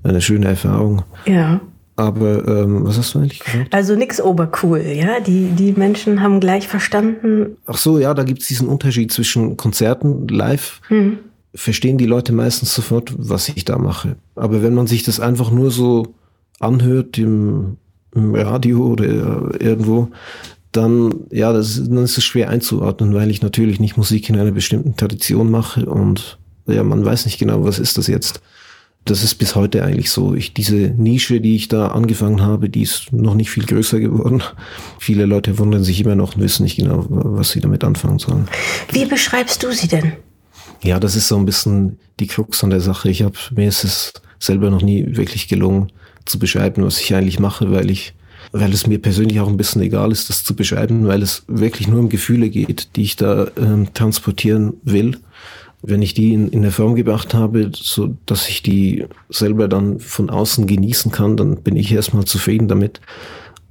eine 0.04 0.22
schöne 0.22 0.48
Erfahrung. 0.48 1.04
Ja. 1.26 1.62
Aber 1.96 2.48
ähm, 2.48 2.86
was 2.86 2.98
hast 2.98 3.16
du 3.16 3.20
eigentlich 3.20 3.40
gesagt? 3.40 3.74
Also 3.74 3.96
nix 3.96 4.22
obercool, 4.22 4.82
ja. 4.82 5.20
Die, 5.20 5.50
die 5.50 5.74
Menschen 5.74 6.22
haben 6.22 6.40
gleich 6.40 6.68
verstanden. 6.68 7.58
Ach 7.66 7.78
so, 7.78 7.98
ja, 7.98 8.14
da 8.14 8.24
gibt 8.24 8.42
es 8.42 8.48
diesen 8.48 8.68
Unterschied 8.68 9.12
zwischen 9.12 9.58
Konzerten 9.58 10.28
live. 10.28 10.80
Hm. 10.90 11.18
Verstehen 11.56 11.98
die 11.98 12.06
Leute 12.06 12.34
meistens 12.34 12.76
sofort, 12.76 13.16
was 13.18 13.50
ich 13.50 13.66
da 13.66 13.80
mache. 13.80 14.16
Aber 14.36 14.62
wenn 14.62 14.76
man 14.76 14.86
sich 14.86 15.04
das 15.04 15.20
einfach 15.20 15.50
nur 15.50 15.72
so 15.72 16.14
anhört 16.60 17.18
im, 17.18 17.78
im 18.14 18.36
Radio 18.36 18.86
oder 18.86 19.06
irgendwo, 19.60 20.10
dann, 20.78 21.14
ja, 21.32 21.52
das, 21.52 21.84
dann 21.84 22.04
ist 22.04 22.18
es 22.18 22.24
schwer 22.24 22.50
einzuordnen, 22.50 23.14
weil 23.14 23.32
ich 23.32 23.42
natürlich 23.42 23.80
nicht 23.80 23.98
Musik 23.98 24.30
in 24.30 24.40
einer 24.40 24.52
bestimmten 24.52 24.96
Tradition 24.96 25.50
mache 25.50 25.86
und 25.86 26.38
ja, 26.68 26.84
man 26.84 27.04
weiß 27.04 27.26
nicht 27.26 27.40
genau, 27.40 27.64
was 27.64 27.80
ist 27.80 27.98
das 27.98 28.08
jetzt. 28.08 28.42
das 29.06 29.24
ist 29.24 29.36
bis 29.36 29.56
heute 29.56 29.84
eigentlich 29.84 30.12
so. 30.12 30.36
Ich, 30.36 30.54
diese 30.54 30.76
Nische, 30.76 31.40
die 31.40 31.56
ich 31.56 31.70
da 31.70 31.88
angefangen 31.88 32.42
habe, 32.42 32.70
die 32.70 32.82
ist 32.82 33.14
noch 33.14 33.36
nicht 33.36 33.50
viel 33.50 33.66
größer 33.66 34.00
geworden. 34.00 34.44
Viele 35.00 35.26
Leute 35.26 35.58
wundern 35.58 35.84
sich 35.84 36.02
immer 36.02 36.16
noch 36.16 36.36
und 36.36 36.42
wissen 36.42 36.64
nicht 36.64 36.78
genau, 36.78 37.06
was 37.10 37.52
sie 37.52 37.62
damit 37.62 37.84
anfangen 37.84 38.20
sollen. 38.20 38.48
Wie 38.92 39.06
beschreibst 39.06 39.64
du 39.64 39.72
sie 39.72 39.88
denn? 39.88 40.14
Ja, 40.84 41.00
das 41.00 41.16
ist 41.16 41.30
so 41.30 41.38
ein 41.38 41.46
bisschen 41.46 41.98
die 42.20 42.28
Krux 42.28 42.64
an 42.64 42.70
der 42.70 42.82
Sache. 42.82 43.10
Ich 43.10 43.24
habe 43.24 43.38
mir 43.56 43.70
ist 43.70 43.84
es 43.84 44.14
selber 44.40 44.70
noch 44.70 44.82
nie 44.82 45.16
wirklich 45.16 45.48
gelungen 45.48 45.92
zu 46.26 46.38
beschreiben, 46.38 46.84
was 46.84 47.00
ich 47.00 47.16
eigentlich 47.16 47.40
mache, 47.40 47.72
weil 47.72 47.90
ich 47.90 48.14
weil 48.52 48.74
es 48.74 48.88
mir 48.88 49.00
persönlich 49.00 49.40
auch 49.40 49.48
ein 49.48 49.58
bisschen 49.58 49.82
egal 49.82 50.12
ist, 50.12 50.30
das 50.30 50.44
zu 50.44 50.56
beschreiben, 50.56 51.08
weil 51.08 51.22
es 51.22 51.44
wirklich 51.48 51.88
nur 51.88 52.00
um 52.00 52.10
Gefühle 52.10 52.50
geht, 52.50 52.96
die 52.96 53.04
ich 53.04 53.16
da 53.16 53.48
ähm, 53.58 53.94
transportieren 53.94 54.74
will 54.84 55.18
wenn 55.84 56.02
ich 56.02 56.14
die 56.14 56.34
in, 56.34 56.50
in 56.50 56.60
eine 56.60 56.72
Form 56.72 56.96
gebracht 56.96 57.34
habe, 57.34 57.72
so 57.74 58.16
dass 58.26 58.50
ich 58.50 58.64
die 58.64 59.06
selber 59.30 59.68
dann 59.68 60.00
von 60.00 60.30
außen 60.30 60.68
genießen 60.68 61.12
kann, 61.12 61.38
dann 61.38 61.58
bin 61.58 61.76
ich 61.76 61.92
erstmal 61.92 62.26
zufrieden 62.26 62.68
damit. 62.68 63.00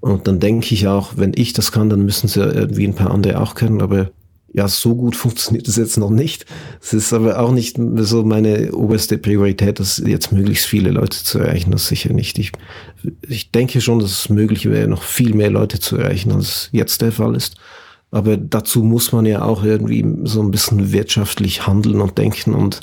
Und 0.01 0.29
dann 0.29 0.39
denke 0.39 0.73
ich 0.73 0.87
auch, 0.87 1.15
wenn 1.17 1.33
ich 1.35 1.53
das 1.53 1.73
kann, 1.73 1.91
dann 1.91 2.05
müssen 2.05 2.27
es 2.27 2.37
ja 2.37 2.51
irgendwie 2.51 2.87
ein 2.87 2.95
paar 2.95 3.11
andere 3.11 3.41
auch 3.41 3.55
können. 3.55 3.83
Aber 3.83 4.11
ja, 4.57 4.69
so 4.69 4.97
gut 4.97 5.15
funktioniert 5.15 5.69
es 5.69 5.77
jetzt 5.77 5.99
noch 5.99 6.09
nicht. 6.09 6.47
Es 6.81 6.95
ist 6.95 7.13
aber 7.13 7.41
auch 7.41 7.53
nicht 7.53 7.79
so 7.97 8.25
meine 8.25 8.73
oberste 8.73 9.19
Priorität, 9.19 9.79
dass 9.79 9.99
jetzt 9.99 10.33
möglichst 10.33 10.65
viele 10.65 10.91
Leute 10.91 11.23
zu 11.23 11.41
erreichen. 11.41 11.73
Das 11.73 11.89
sicher 11.89 12.15
nicht. 12.15 12.39
Ich, 12.39 12.53
ich 13.29 13.51
denke 13.51 13.83
schon, 13.83 13.99
dass 13.99 14.11
es 14.11 14.29
möglich 14.31 14.65
wäre, 14.71 14.89
noch 14.89 15.03
viel 15.03 15.35
mehr 15.35 15.51
Leute 15.51 15.79
zu 15.79 15.99
erreichen, 15.99 16.33
als 16.33 16.71
jetzt 16.73 17.03
der 17.03 17.13
Fall 17.13 17.37
ist. 17.37 17.57
Aber 18.11 18.39
dazu 18.39 18.83
muss 18.83 19.13
man 19.13 19.27
ja 19.27 19.43
auch 19.43 19.63
irgendwie 19.63 20.07
so 20.25 20.41
ein 20.41 20.51
bisschen 20.51 20.91
wirtschaftlich 20.91 21.67
handeln 21.67 22.01
und 22.01 22.17
denken. 22.17 22.55
Und 22.55 22.81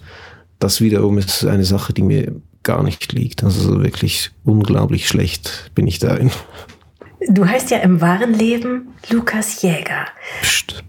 das 0.60 0.80
wiederum 0.80 1.18
ist 1.18 1.44
eine 1.44 1.66
Sache, 1.66 1.92
die 1.92 2.04
mir 2.04 2.36
gar 2.62 2.84
nicht 2.84 3.14
liegt. 3.14 3.44
Also 3.44 3.82
wirklich 3.82 4.30
unglaublich 4.44 5.08
schlecht 5.08 5.72
bin 5.74 5.88
ich 5.88 5.98
darin. 5.98 6.30
Du 7.30 7.48
heißt 7.48 7.72
ja 7.72 7.80
im 7.80 8.00
wahren 8.00 8.36
Leben 8.36 8.90
Lukas 9.10 9.64
Jäger. 9.64 10.06
Psst. 10.44 10.84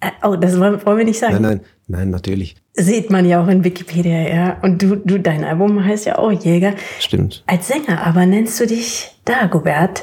Äh, 0.00 0.10
oh, 0.22 0.36
das 0.36 0.58
wollen, 0.58 0.84
wollen 0.84 0.98
wir 0.98 1.04
nicht 1.04 1.18
sagen. 1.18 1.34
Nein, 1.34 1.42
nein, 1.42 1.60
nein, 1.88 2.10
natürlich. 2.10 2.56
Sieht 2.74 3.10
man 3.10 3.24
ja 3.24 3.42
auch 3.42 3.48
in 3.48 3.64
Wikipedia, 3.64 4.28
ja. 4.28 4.58
Und 4.62 4.82
du, 4.82 4.96
du, 4.96 5.18
dein 5.18 5.44
Album 5.44 5.84
heißt 5.84 6.06
ja 6.06 6.18
auch 6.18 6.30
Jäger. 6.30 6.74
Stimmt. 7.00 7.42
Als 7.46 7.68
Sänger 7.68 8.06
aber 8.06 8.26
nennst 8.26 8.60
du 8.60 8.66
dich 8.66 9.16
Dagobert 9.24 10.02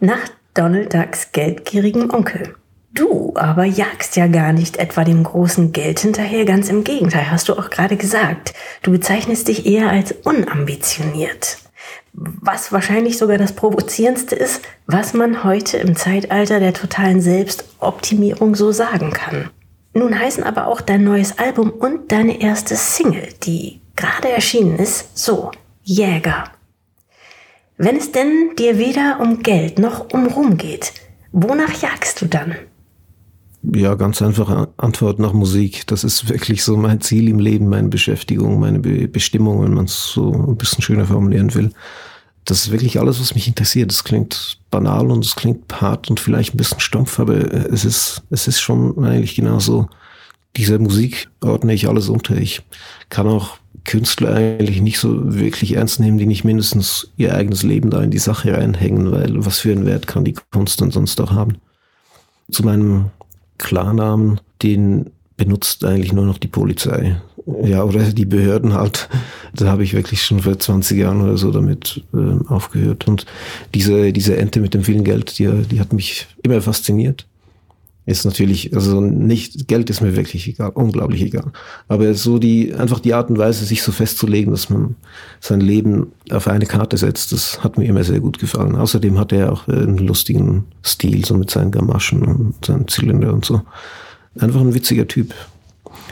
nach 0.00 0.28
Donald 0.54 0.94
Ducks 0.94 1.32
geldgierigen 1.32 2.10
Onkel. 2.10 2.54
Du 2.94 3.32
aber 3.34 3.64
jagst 3.64 4.14
ja 4.14 4.28
gar 4.28 4.52
nicht 4.52 4.76
etwa 4.76 5.02
dem 5.02 5.24
großen 5.24 5.72
Geld 5.72 5.98
hinterher, 5.98 6.44
ganz 6.44 6.68
im 6.68 6.84
Gegenteil, 6.84 7.28
hast 7.28 7.48
du 7.48 7.54
auch 7.54 7.68
gerade 7.68 7.96
gesagt. 7.96 8.54
Du 8.82 8.92
bezeichnest 8.92 9.48
dich 9.48 9.66
eher 9.66 9.90
als 9.90 10.12
unambitioniert. 10.12 11.58
Was 12.12 12.72
wahrscheinlich 12.72 13.18
sogar 13.18 13.38
das 13.38 13.52
Provozierendste 13.52 14.36
ist, 14.36 14.62
was 14.86 15.14
man 15.14 15.44
heute 15.44 15.78
im 15.78 15.96
Zeitalter 15.96 16.60
der 16.60 16.72
totalen 16.72 17.20
Selbstoptimierung 17.20 18.54
so 18.54 18.72
sagen 18.72 19.10
kann. 19.10 19.50
Nun 19.94 20.18
heißen 20.18 20.44
aber 20.44 20.66
auch 20.66 20.80
dein 20.80 21.04
neues 21.04 21.38
Album 21.38 21.70
und 21.70 22.10
deine 22.10 22.40
erste 22.40 22.76
Single, 22.76 23.28
die 23.44 23.80
gerade 23.96 24.28
erschienen 24.28 24.78
ist, 24.78 25.16
so, 25.16 25.50
Jäger. 25.82 26.44
Wenn 27.76 27.96
es 27.96 28.12
denn 28.12 28.54
dir 28.56 28.78
weder 28.78 29.18
um 29.20 29.42
Geld 29.42 29.78
noch 29.78 30.12
um 30.12 30.26
Ruhm 30.26 30.56
geht, 30.56 30.92
wonach 31.32 31.80
jagst 31.82 32.20
du 32.20 32.26
dann? 32.26 32.56
Ja, 33.72 33.94
ganz 33.94 34.20
einfache 34.20 34.68
Antwort 34.76 35.18
nach 35.18 35.32
Musik. 35.32 35.86
Das 35.86 36.04
ist 36.04 36.28
wirklich 36.28 36.62
so 36.64 36.76
mein 36.76 37.00
Ziel 37.00 37.28
im 37.28 37.38
Leben, 37.38 37.68
meine 37.68 37.88
Beschäftigung, 37.88 38.60
meine 38.60 38.80
Be 38.80 39.08
Bestimmung, 39.08 39.62
wenn 39.62 39.72
man 39.72 39.86
es 39.86 40.12
so 40.12 40.32
ein 40.32 40.56
bisschen 40.56 40.82
schöner 40.82 41.06
formulieren 41.06 41.54
will. 41.54 41.70
Das 42.44 42.66
ist 42.66 42.72
wirklich 42.72 43.00
alles, 43.00 43.20
was 43.20 43.34
mich 43.34 43.48
interessiert. 43.48 43.90
Das 43.90 44.04
klingt 44.04 44.58
banal 44.70 45.10
und 45.10 45.24
es 45.24 45.34
klingt 45.34 45.80
hart 45.80 46.10
und 46.10 46.20
vielleicht 46.20 46.54
ein 46.54 46.58
bisschen 46.58 46.80
stumpf, 46.80 47.18
aber 47.18 47.36
es 47.72 47.86
ist, 47.86 48.22
es 48.30 48.48
ist 48.48 48.60
schon 48.60 49.02
eigentlich 49.02 49.34
genauso. 49.34 49.88
Diese 50.56 50.78
Musik 50.78 51.30
ordne 51.40 51.72
ich 51.72 51.88
alles 51.88 52.08
unter. 52.10 52.36
Ich 52.36 52.62
kann 53.08 53.26
auch 53.26 53.56
Künstler 53.84 54.34
eigentlich 54.34 54.82
nicht 54.82 54.98
so 54.98 55.34
wirklich 55.34 55.74
ernst 55.74 56.00
nehmen, 56.00 56.18
die 56.18 56.26
nicht 56.26 56.44
mindestens 56.44 57.10
ihr 57.16 57.34
eigenes 57.34 57.62
Leben 57.62 57.90
da 57.90 58.02
in 58.02 58.10
die 58.10 58.18
Sache 58.18 58.52
reinhängen, 58.52 59.10
weil 59.10 59.44
was 59.44 59.60
für 59.60 59.72
einen 59.72 59.86
Wert 59.86 60.06
kann 60.06 60.24
die 60.24 60.34
Kunst 60.52 60.82
dann 60.82 60.90
sonst 60.90 61.20
auch 61.20 61.32
haben. 61.32 61.56
Zu 62.50 62.62
meinem 62.62 63.06
Klarnamen, 63.58 64.40
den 64.62 65.10
benutzt 65.36 65.84
eigentlich 65.84 66.12
nur 66.12 66.26
noch 66.26 66.38
die 66.38 66.48
Polizei. 66.48 67.16
Ja, 67.62 67.84
oder 67.84 68.12
die 68.12 68.24
Behörden 68.24 68.74
halt. 68.74 69.08
Da 69.56 69.66
habe 69.66 69.84
ich 69.84 69.94
wirklich 69.94 70.20
schon 70.20 70.40
vor 70.40 70.58
20 70.58 70.98
Jahren 70.98 71.20
oder 71.20 71.36
so 71.36 71.52
damit 71.52 72.02
äh, 72.12 72.44
aufgehört. 72.48 73.06
Und 73.06 73.24
diese, 73.72 74.12
diese 74.12 74.36
Ente 74.36 74.58
mit 74.58 74.74
dem 74.74 74.82
vielen 74.82 75.04
Geld, 75.04 75.38
die, 75.38 75.46
die 75.70 75.78
hat 75.78 75.92
mich 75.92 76.26
immer 76.42 76.60
fasziniert. 76.60 77.24
Ist 78.06 78.26
natürlich, 78.26 78.74
also 78.74 79.00
nicht, 79.00 79.66
Geld 79.66 79.88
ist 79.88 80.02
mir 80.02 80.14
wirklich 80.14 80.46
egal, 80.46 80.72
unglaublich 80.74 81.22
egal. 81.22 81.52
Aber 81.88 82.12
so 82.12 82.38
die, 82.38 82.74
einfach 82.74 83.00
die 83.00 83.14
Art 83.14 83.30
und 83.30 83.38
Weise, 83.38 83.64
sich 83.64 83.82
so 83.82 83.92
festzulegen, 83.92 84.52
dass 84.52 84.68
man 84.68 84.96
sein 85.40 85.62
Leben 85.62 86.12
auf 86.30 86.46
eine 86.46 86.66
Karte 86.66 86.98
setzt, 86.98 87.32
das 87.32 87.64
hat 87.64 87.78
mir 87.78 87.86
immer 87.86 88.04
sehr 88.04 88.20
gut 88.20 88.38
gefallen. 88.38 88.76
Außerdem 88.76 89.18
hat 89.18 89.32
er 89.32 89.52
auch 89.52 89.68
einen 89.68 89.96
lustigen 89.96 90.64
Stil, 90.84 91.24
so 91.24 91.34
mit 91.34 91.50
seinen 91.50 91.70
Gamaschen 91.70 92.22
und 92.22 92.64
seinen 92.64 92.88
Zylinder 92.88 93.32
und 93.32 93.46
so. 93.46 93.62
Einfach 94.38 94.60
ein 94.60 94.74
witziger 94.74 95.08
Typ. 95.08 95.34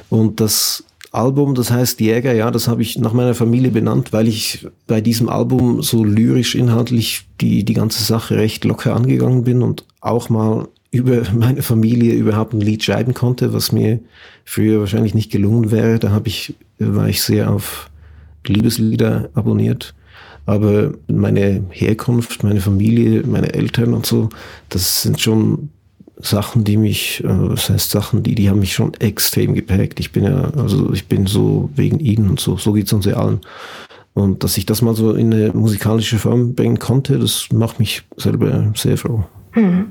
Und 0.08 0.40
das 0.40 0.84
Album, 1.10 1.54
das 1.54 1.70
heißt 1.70 2.00
Jäger, 2.00 2.32
ja, 2.32 2.50
das 2.50 2.68
habe 2.68 2.80
ich 2.80 2.96
nach 2.96 3.12
meiner 3.12 3.34
Familie 3.34 3.70
benannt, 3.70 4.14
weil 4.14 4.28
ich 4.28 4.66
bei 4.86 5.02
diesem 5.02 5.28
Album 5.28 5.82
so 5.82 6.04
lyrisch 6.04 6.54
inhaltlich 6.54 7.26
die, 7.42 7.64
die 7.64 7.74
ganze 7.74 8.02
Sache 8.02 8.36
recht 8.36 8.64
locker 8.64 8.96
angegangen 8.96 9.44
bin 9.44 9.62
und 9.62 9.84
auch 10.00 10.30
mal 10.30 10.68
über 10.92 11.22
meine 11.34 11.62
Familie 11.62 12.14
überhaupt 12.14 12.52
ein 12.52 12.60
Lied 12.60 12.84
schreiben 12.84 13.14
konnte, 13.14 13.52
was 13.52 13.72
mir 13.72 13.98
früher 14.44 14.78
wahrscheinlich 14.78 15.14
nicht 15.14 15.32
gelungen 15.32 15.72
wäre. 15.72 15.98
Da 15.98 16.10
habe 16.10 16.28
ich, 16.28 16.54
war 16.78 17.08
ich 17.08 17.22
sehr 17.22 17.50
auf 17.50 17.90
Liebeslieder 18.46 19.30
abonniert. 19.34 19.94
Aber 20.44 20.92
meine 21.08 21.64
Herkunft, 21.70 22.44
meine 22.44 22.60
Familie, 22.60 23.22
meine 23.26 23.54
Eltern 23.54 23.94
und 23.94 24.06
so, 24.06 24.28
das 24.68 25.02
sind 25.02 25.20
schon 25.20 25.70
Sachen, 26.18 26.64
die 26.64 26.76
mich, 26.76 27.22
äh, 27.24 27.48
das 27.48 27.70
heißt 27.70 27.90
Sachen, 27.90 28.22
die, 28.22 28.34
die 28.34 28.50
haben 28.50 28.60
mich 28.60 28.74
schon 28.74 28.94
extrem 28.94 29.54
geprägt. 29.54 29.98
Ich 30.00 30.12
bin 30.12 30.24
ja, 30.24 30.50
also 30.56 30.92
ich 30.92 31.06
bin 31.06 31.26
so 31.26 31.70
wegen 31.74 32.00
ihnen 32.00 32.30
und 32.30 32.40
so, 32.40 32.56
so 32.56 32.72
geht's 32.72 32.92
uns 32.92 33.06
ja 33.06 33.14
allen. 33.14 33.40
Und 34.14 34.44
dass 34.44 34.58
ich 34.58 34.66
das 34.66 34.82
mal 34.82 34.94
so 34.94 35.14
in 35.14 35.32
eine 35.32 35.52
musikalische 35.52 36.18
Form 36.18 36.54
bringen 36.54 36.78
konnte, 36.78 37.18
das 37.18 37.48
macht 37.52 37.78
mich 37.78 38.02
selber 38.16 38.72
sehr 38.76 38.98
froh. 38.98 39.24
Mhm. 39.54 39.86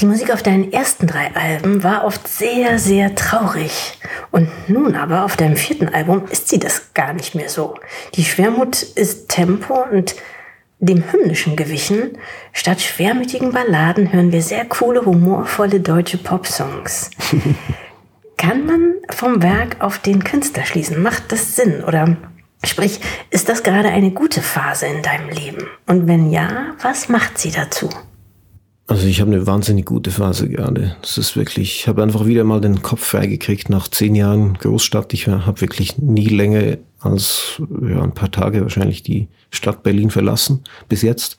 Die 0.00 0.06
Musik 0.06 0.32
auf 0.32 0.42
deinen 0.42 0.72
ersten 0.72 1.06
drei 1.06 1.30
Alben 1.34 1.84
war 1.84 2.04
oft 2.04 2.26
sehr, 2.26 2.78
sehr 2.78 3.14
traurig. 3.14 3.98
Und 4.30 4.48
nun 4.68 4.96
aber 4.96 5.24
auf 5.24 5.36
deinem 5.36 5.56
vierten 5.56 5.88
Album 5.88 6.24
ist 6.30 6.48
sie 6.48 6.58
das 6.58 6.94
gar 6.94 7.12
nicht 7.12 7.34
mehr 7.34 7.48
so. 7.48 7.74
Die 8.14 8.24
Schwermut 8.24 8.82
ist 8.82 9.28
Tempo 9.28 9.84
und 9.90 10.16
dem 10.80 11.12
Hymnischen 11.12 11.56
gewichen. 11.56 12.18
Statt 12.52 12.80
schwermütigen 12.80 13.52
Balladen 13.52 14.12
hören 14.12 14.32
wir 14.32 14.42
sehr 14.42 14.64
coole, 14.64 15.04
humorvolle 15.04 15.80
deutsche 15.80 16.18
Popsongs. 16.18 17.10
Kann 18.36 18.66
man 18.66 18.94
vom 19.08 19.40
Werk 19.42 19.76
auf 19.80 19.98
den 19.98 20.24
Künstler 20.24 20.64
schließen? 20.64 21.00
Macht 21.00 21.30
das 21.30 21.54
Sinn? 21.54 21.84
Oder 21.84 22.16
sprich, 22.64 23.00
ist 23.30 23.48
das 23.48 23.62
gerade 23.62 23.90
eine 23.90 24.10
gute 24.10 24.42
Phase 24.42 24.86
in 24.86 25.02
deinem 25.02 25.28
Leben? 25.28 25.68
Und 25.86 26.08
wenn 26.08 26.32
ja, 26.32 26.74
was 26.80 27.08
macht 27.08 27.38
sie 27.38 27.52
dazu? 27.52 27.88
Also 28.86 29.06
ich 29.06 29.20
habe 29.20 29.32
eine 29.32 29.46
wahnsinnig 29.46 29.86
gute 29.86 30.10
Phase 30.10 30.48
gerade. 30.48 30.96
Das 31.02 31.16
ist 31.16 31.36
wirklich, 31.36 31.76
ich 31.80 31.88
habe 31.88 32.02
einfach 32.02 32.26
wieder 32.26 32.44
mal 32.44 32.60
den 32.60 32.82
Kopf 32.82 33.04
freigekriegt 33.04 33.70
nach 33.70 33.88
zehn 33.88 34.14
Jahren 34.14 34.54
Großstadt. 34.54 35.14
Ich 35.14 35.28
habe 35.28 35.60
wirklich 35.60 35.98
nie 35.98 36.28
länger 36.28 36.78
als 37.00 37.62
ja, 37.88 38.02
ein 38.02 38.14
paar 38.14 38.30
Tage 38.30 38.62
wahrscheinlich 38.62 39.02
die 39.02 39.28
Stadt 39.50 39.82
Berlin 39.82 40.10
verlassen 40.10 40.64
bis 40.88 41.02
jetzt. 41.02 41.38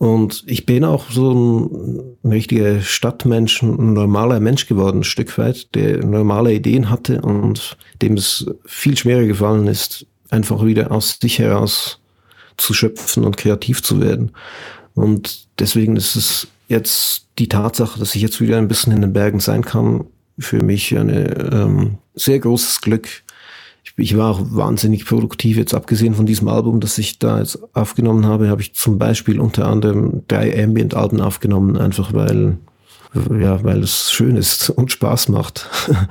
Und 0.00 0.44
ich 0.46 0.64
bin 0.64 0.84
auch 0.84 1.10
so 1.10 1.30
ein, 1.30 2.16
ein 2.24 2.30
richtiger 2.30 2.80
Stadtmensch, 2.80 3.62
ein 3.62 3.92
normaler 3.92 4.40
Mensch 4.40 4.66
geworden, 4.66 5.00
ein 5.00 5.04
Stück 5.04 5.36
weit, 5.36 5.74
der 5.74 6.04
normale 6.04 6.54
Ideen 6.54 6.88
hatte 6.88 7.20
und 7.20 7.76
dem 8.00 8.14
es 8.14 8.46
viel 8.64 8.96
schwerer 8.96 9.26
gefallen 9.26 9.66
ist, 9.66 10.06
einfach 10.30 10.64
wieder 10.64 10.90
aus 10.90 11.18
sich 11.20 11.38
heraus 11.38 12.00
zu 12.56 12.72
schöpfen 12.72 13.24
und 13.24 13.36
kreativ 13.36 13.82
zu 13.82 14.00
werden. 14.00 14.32
Und 15.00 15.48
deswegen 15.58 15.96
ist 15.96 16.16
es 16.16 16.48
jetzt 16.68 17.26
die 17.38 17.48
Tatsache, 17.48 17.98
dass 17.98 18.14
ich 18.14 18.22
jetzt 18.22 18.40
wieder 18.40 18.58
ein 18.58 18.68
bisschen 18.68 18.92
in 18.92 19.00
den 19.00 19.12
Bergen 19.12 19.40
sein 19.40 19.64
kann, 19.64 20.04
für 20.38 20.62
mich 20.62 20.96
eine 20.96 21.52
ähm, 21.52 21.98
sehr 22.14 22.38
großes 22.38 22.80
Glück. 22.80 23.08
Ich, 23.82 23.92
ich, 23.96 24.16
war 24.16 24.30
auch 24.30 24.40
wahnsinnig 24.42 25.06
produktiv. 25.06 25.56
Jetzt 25.56 25.74
abgesehen 25.74 26.14
von 26.14 26.26
diesem 26.26 26.48
Album, 26.48 26.80
das 26.80 26.98
ich 26.98 27.18
da 27.18 27.38
jetzt 27.38 27.58
aufgenommen 27.74 28.26
habe, 28.26 28.48
habe 28.48 28.62
ich 28.62 28.74
zum 28.74 28.98
Beispiel 28.98 29.40
unter 29.40 29.66
anderem 29.66 30.22
drei 30.28 30.62
Ambient-Alben 30.62 31.20
aufgenommen, 31.20 31.76
einfach 31.76 32.12
weil 32.12 32.58
ja, 33.40 33.62
weil 33.64 33.82
es 33.82 34.12
schön 34.12 34.36
ist 34.36 34.70
und 34.76 34.92
Spaß 34.92 35.28
macht. 35.28 35.68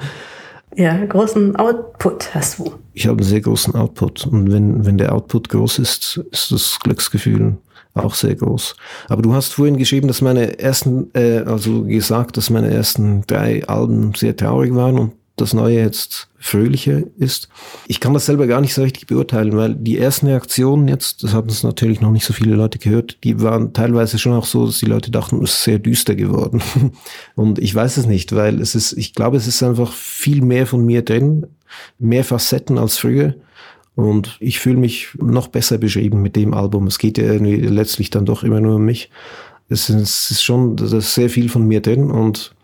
Ja, 0.76 1.04
großen 1.04 1.56
Output 1.56 2.36
hast 2.36 2.60
du. 2.60 2.74
Ich 2.94 3.08
habe 3.08 3.18
einen 3.18 3.28
sehr 3.28 3.42
großen 3.42 3.74
Output. 3.74 4.28
Und 4.28 4.52
wenn, 4.52 4.86
wenn 4.86 5.00
der 5.00 5.14
Output 5.14 5.50
groß 5.50 5.80
ist, 5.80 6.22
ist 6.32 6.52
das 6.52 6.78
Glücksgefühl 6.82 7.58
auch 7.94 8.14
sehr 8.14 8.36
groß. 8.36 8.76
Aber 9.08 9.22
du 9.22 9.34
hast 9.34 9.54
vorhin 9.54 9.78
geschrieben, 9.78 10.08
dass 10.08 10.22
meine 10.22 10.60
ersten, 10.60 11.10
äh, 11.14 11.40
also 11.40 11.84
gesagt, 11.84 12.38
dass 12.38 12.50
meine 12.50 12.72
ersten 12.72 13.24
drei 13.28 13.68
Alben 13.68 14.14
sehr 14.16 14.36
traurig 14.36 14.74
waren 14.76 15.00
und 15.00 15.14
das 15.40 15.54
neue 15.54 15.80
jetzt 15.80 16.28
fröhlicher 16.38 17.02
ist. 17.18 17.50
Ich 17.88 18.00
kann 18.00 18.14
das 18.14 18.26
selber 18.26 18.48
gar 18.48 18.62
nicht 18.62 18.74
so 18.74 18.82
richtig 18.82 19.08
beurteilen, 19.08 19.56
weil 19.56 19.76
die 19.76 19.98
ersten 19.98 20.28
Reaktionen 20.28 20.88
jetzt, 20.88 21.24
das 21.24 21.34
haben 21.34 21.50
es 21.50 21.64
natürlich 21.64 22.02
noch 22.02 22.12
nicht 22.12 22.26
so 22.26 22.34
viele 22.34 22.56
Leute 22.56 22.78
gehört, 22.78 23.18
die 23.24 23.42
waren 23.42 23.74
teilweise 23.74 24.20
schon 24.20 24.34
auch 24.34 24.46
so, 24.46 24.66
dass 24.66 24.80
die 24.80 24.86
Leute 24.86 25.12
dachten, 25.12 25.42
es 25.44 25.54
ist 25.54 25.64
sehr 25.64 25.80
düster 25.80 26.16
geworden. 26.16 26.62
Und 27.36 27.60
ich 27.60 27.74
weiß 27.74 27.98
es 27.98 28.06
nicht, 28.06 28.36
weil 28.36 28.62
es 28.62 28.76
ist, 28.76 28.94
ich 28.94 29.14
glaube, 29.14 29.38
es 29.38 29.48
ist 29.48 29.64
einfach 29.64 29.94
viel 29.94 30.42
mehr 30.42 30.68
von 30.68 30.86
mir 30.86 31.04
drin, 31.04 31.48
mehr 31.98 32.24
Facetten 32.24 32.78
als 32.78 32.98
früher. 32.98 33.36
Und 34.00 34.38
ich 34.40 34.60
fühle 34.60 34.78
mich 34.78 35.10
noch 35.18 35.50
besser 35.50 35.78
beschrieben 35.78 36.22
mit 36.22 36.38
dem 36.38 36.54
Album. 36.54 36.88
Es 36.88 37.00
geht 37.00 37.18
ja 37.18 37.34
letztlich 37.34 38.10
dann 38.10 38.26
doch 38.26 38.44
immer 38.44 38.62
nur 38.62 38.76
um 38.76 38.86
mich. 38.86 39.10
Es 39.68 39.90
ist, 39.90 40.42
schon, 40.42 40.78
da 40.78 40.86
ist 40.86 41.14
sehr 41.14 41.30
viel 41.30 41.50
von 41.50 41.68
mir 41.68 41.82
drin 41.82 42.10
und 42.10 42.56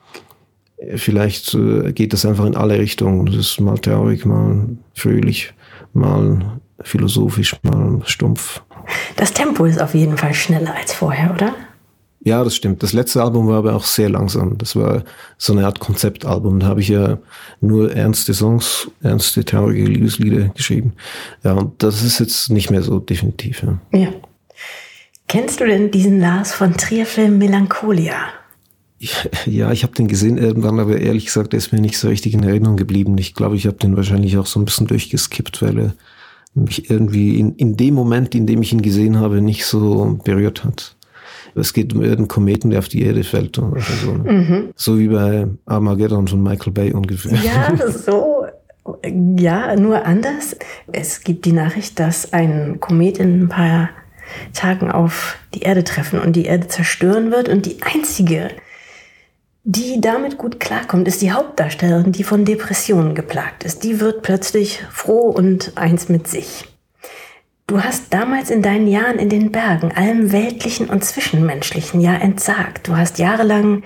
vielleicht 0.96 1.54
äh, 1.54 1.92
geht 1.92 2.14
das 2.14 2.26
einfach 2.26 2.46
in 2.46 2.56
alle 2.56 2.80
Richtungen. 2.80 3.26
Das 3.26 3.36
ist 3.36 3.60
mal 3.60 3.78
traurig, 3.78 4.26
mal 4.26 4.78
fröhlich, 4.94 5.54
mal 5.92 6.60
philosophisch, 6.80 7.58
mal 7.64 8.00
stumpf. 8.06 8.62
Das 9.18 9.34
Tempo 9.34 9.66
ist 9.66 9.82
auf 9.82 9.94
jeden 9.94 10.18
Fall 10.18 10.34
schneller 10.34 10.74
als 10.74 10.94
vorher, 10.94 11.34
oder? 11.34 11.54
Ja, 12.26 12.44
das 12.44 12.56
stimmt. 12.56 12.82
Das 12.82 12.92
letzte 12.92 13.22
Album 13.22 13.48
war 13.48 13.60
aber 13.60 13.76
auch 13.76 13.84
sehr 13.84 14.10
langsam. 14.10 14.58
Das 14.58 14.76
war 14.76 15.04
so 15.38 15.54
eine 15.54 15.64
Art 15.64 15.80
Konzeptalbum. 15.80 16.60
Da 16.60 16.66
habe 16.66 16.82
ich 16.82 16.88
ja 16.88 17.20
nur 17.62 17.94
ernste 17.94 18.34
Songs, 18.34 18.90
ernste, 19.04 19.46
traurige 19.46 19.86
Liebeslieder 19.86 20.50
geschrieben. 20.50 20.94
Ja, 21.44 21.54
und 21.54 21.84
das 21.84 22.02
ist 22.02 22.20
jetzt 22.20 22.50
nicht 22.50 22.72
mehr 22.72 22.82
so 22.82 22.98
definitiv. 22.98 23.62
Ja. 23.62 24.00
ja. 24.00 24.08
Kennst 25.28 25.60
du 25.60 25.68
denn 25.68 25.92
diesen 25.92 26.20
Lars 26.20 26.52
von 26.52 26.76
Trier-Film 26.76 27.38
Melancholia? 27.38 28.16
Ja, 29.46 29.72
ich 29.72 29.84
habe 29.84 29.94
den 29.94 30.08
gesehen 30.08 30.40
irgendwann, 30.40 30.80
aber 30.80 30.98
ehrlich 30.98 31.26
gesagt, 31.26 31.54
der 31.54 31.60
ist 31.60 31.74
mir 31.74 31.82
nicht 31.82 32.00
so 32.00 32.08
richtig 32.08 32.34
in 32.34 32.42
Erinnerung 32.42 32.76
geblieben. 32.76 33.16
Ich 33.20 33.36
glaube, 33.36 33.56
ich 33.56 33.68
habe 33.68 33.78
den 33.78 33.96
wahrscheinlich 33.96 34.40
auch 34.40 34.48
so 34.48 34.60
ein 34.60 34.66
bisschen 34.66 34.88
durchgeskippt, 34.88 35.62
weil 35.62 35.78
er 35.78 35.94
mich 36.56 36.90
irgendwie 36.90 37.40
in, 37.40 37.54
in 37.56 37.78
dem 37.78 37.94
Moment, 37.94 38.34
in 38.34 38.48
dem 38.48 38.64
ich 38.64 38.74
ihn 38.74 38.82
gesehen 38.82 39.20
habe, 39.20 39.42
nicht 39.42 39.66
so 39.66 40.20
berührt 40.24 40.64
hat. 40.64 40.96
Es 41.56 41.74
geht 41.74 41.94
um 41.94 42.02
irgendeinen 42.02 42.28
Kometen, 42.28 42.70
der 42.70 42.80
auf 42.80 42.88
die 42.88 43.04
Erde 43.04 43.24
fällt 43.24 43.58
oder 43.58 43.82
so. 43.82 44.12
Mhm. 44.12 44.70
So 44.76 45.00
wie 45.00 45.08
bei 45.08 45.48
Armageddon 45.66 46.28
von 46.28 46.44
Michael 46.44 46.74
Bay 46.74 46.92
ungefähr. 46.92 47.38
Ja, 47.40 47.74
so. 47.88 48.46
Ja, 49.38 49.76
nur 49.76 50.06
anders. 50.06 50.56
Es 50.92 51.22
gibt 51.22 51.46
die 51.46 51.54
Nachricht, 51.54 52.00
dass 52.00 52.34
ein 52.34 52.80
Komet 52.80 53.18
in 53.18 53.44
ein 53.44 53.50
paar 53.50 53.90
Tagen 54.54 54.92
auf 54.92 55.38
die 55.54 55.62
Erde 55.62 55.84
treffen 55.84 56.20
und 56.20 56.36
die 56.36 56.46
Erde 56.46 56.68
zerstören 56.68 57.32
wird 57.32 57.50
und 57.50 57.66
die 57.66 57.78
einzige 57.82 58.50
die 59.68 60.00
damit 60.00 60.38
gut 60.38 60.60
klarkommt, 60.60 61.08
ist 61.08 61.24
die 61.24 61.32
Hauptdarstellerin, 61.32 62.12
die 62.12 62.24
von 62.24 62.46
Depressionen 62.46 63.16
geplagt 63.16 63.64
ist. 63.64 63.84
Die 63.84 64.00
wird 64.00 64.22
plötzlich 64.22 64.84
froh 64.92 65.32
und 65.32 65.72
eins 65.76 66.08
mit 66.08 66.28
sich. 66.28 66.66
Du 67.68 67.82
hast 67.82 68.14
damals 68.14 68.52
in 68.52 68.62
deinen 68.62 68.86
Jahren 68.86 69.18
in 69.18 69.30
den 69.30 69.52
Bergen 69.52 69.92
allem 69.92 70.32
Weltlichen 70.32 70.88
und 70.88 71.04
Zwischenmenschlichen 71.04 72.00
ja 72.00 72.14
entsagt. 72.14 72.88
Du 72.88 72.96
hast 72.96 73.18
jahrelang 73.18 73.82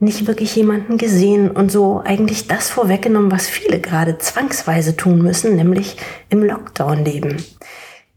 nicht 0.00 0.26
wirklich 0.26 0.56
jemanden 0.56 0.98
gesehen 0.98 1.48
und 1.48 1.70
so 1.70 2.02
eigentlich 2.04 2.48
das 2.48 2.68
vorweggenommen, 2.68 3.30
was 3.30 3.48
viele 3.48 3.78
gerade 3.78 4.18
zwangsweise 4.18 4.96
tun 4.96 5.22
müssen, 5.22 5.54
nämlich 5.54 5.96
im 6.30 6.42
Lockdown 6.42 7.04
leben. 7.04 7.36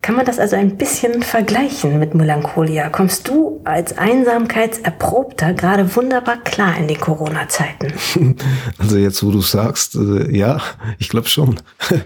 Kann 0.01 0.15
man 0.15 0.25
das 0.25 0.39
also 0.39 0.55
ein 0.55 0.75
bisschen 0.75 1.21
vergleichen 1.21 1.99
mit 1.99 2.15
Melancholia? 2.15 2.89
Kommst 2.89 3.27
du 3.27 3.61
als 3.63 3.95
Einsamkeitserprobter 3.99 5.53
gerade 5.53 5.95
wunderbar 5.95 6.37
klar 6.37 6.77
in 6.79 6.87
die 6.87 6.95
Corona-Zeiten? 6.95 7.93
Also 8.79 8.97
jetzt, 8.97 9.23
wo 9.23 9.29
du 9.29 9.41
sagst, 9.41 9.95
äh, 9.95 10.35
ja, 10.35 10.61
ich 10.97 11.09
glaube 11.09 11.27
schon. 11.27 11.59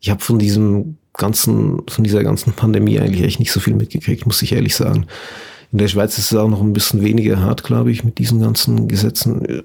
Ich 0.00 0.10
habe 0.10 0.20
von 0.20 0.38
diesem 0.38 0.96
ganzen, 1.18 1.82
von 1.88 2.04
dieser 2.04 2.24
ganzen 2.24 2.54
Pandemie 2.54 2.98
eigentlich 2.98 3.22
echt 3.22 3.40
nicht 3.40 3.52
so 3.52 3.60
viel 3.60 3.74
mitgekriegt, 3.74 4.24
muss 4.24 4.40
ich 4.40 4.52
ehrlich 4.52 4.74
sagen. 4.74 5.06
In 5.70 5.78
der 5.78 5.88
Schweiz 5.88 6.16
ist 6.16 6.32
es 6.32 6.38
auch 6.38 6.48
noch 6.48 6.62
ein 6.62 6.72
bisschen 6.72 7.02
weniger 7.02 7.40
hart, 7.40 7.62
glaube 7.62 7.90
ich, 7.90 8.02
mit 8.02 8.18
diesen 8.18 8.40
ganzen 8.40 8.88
Gesetzen 8.88 9.64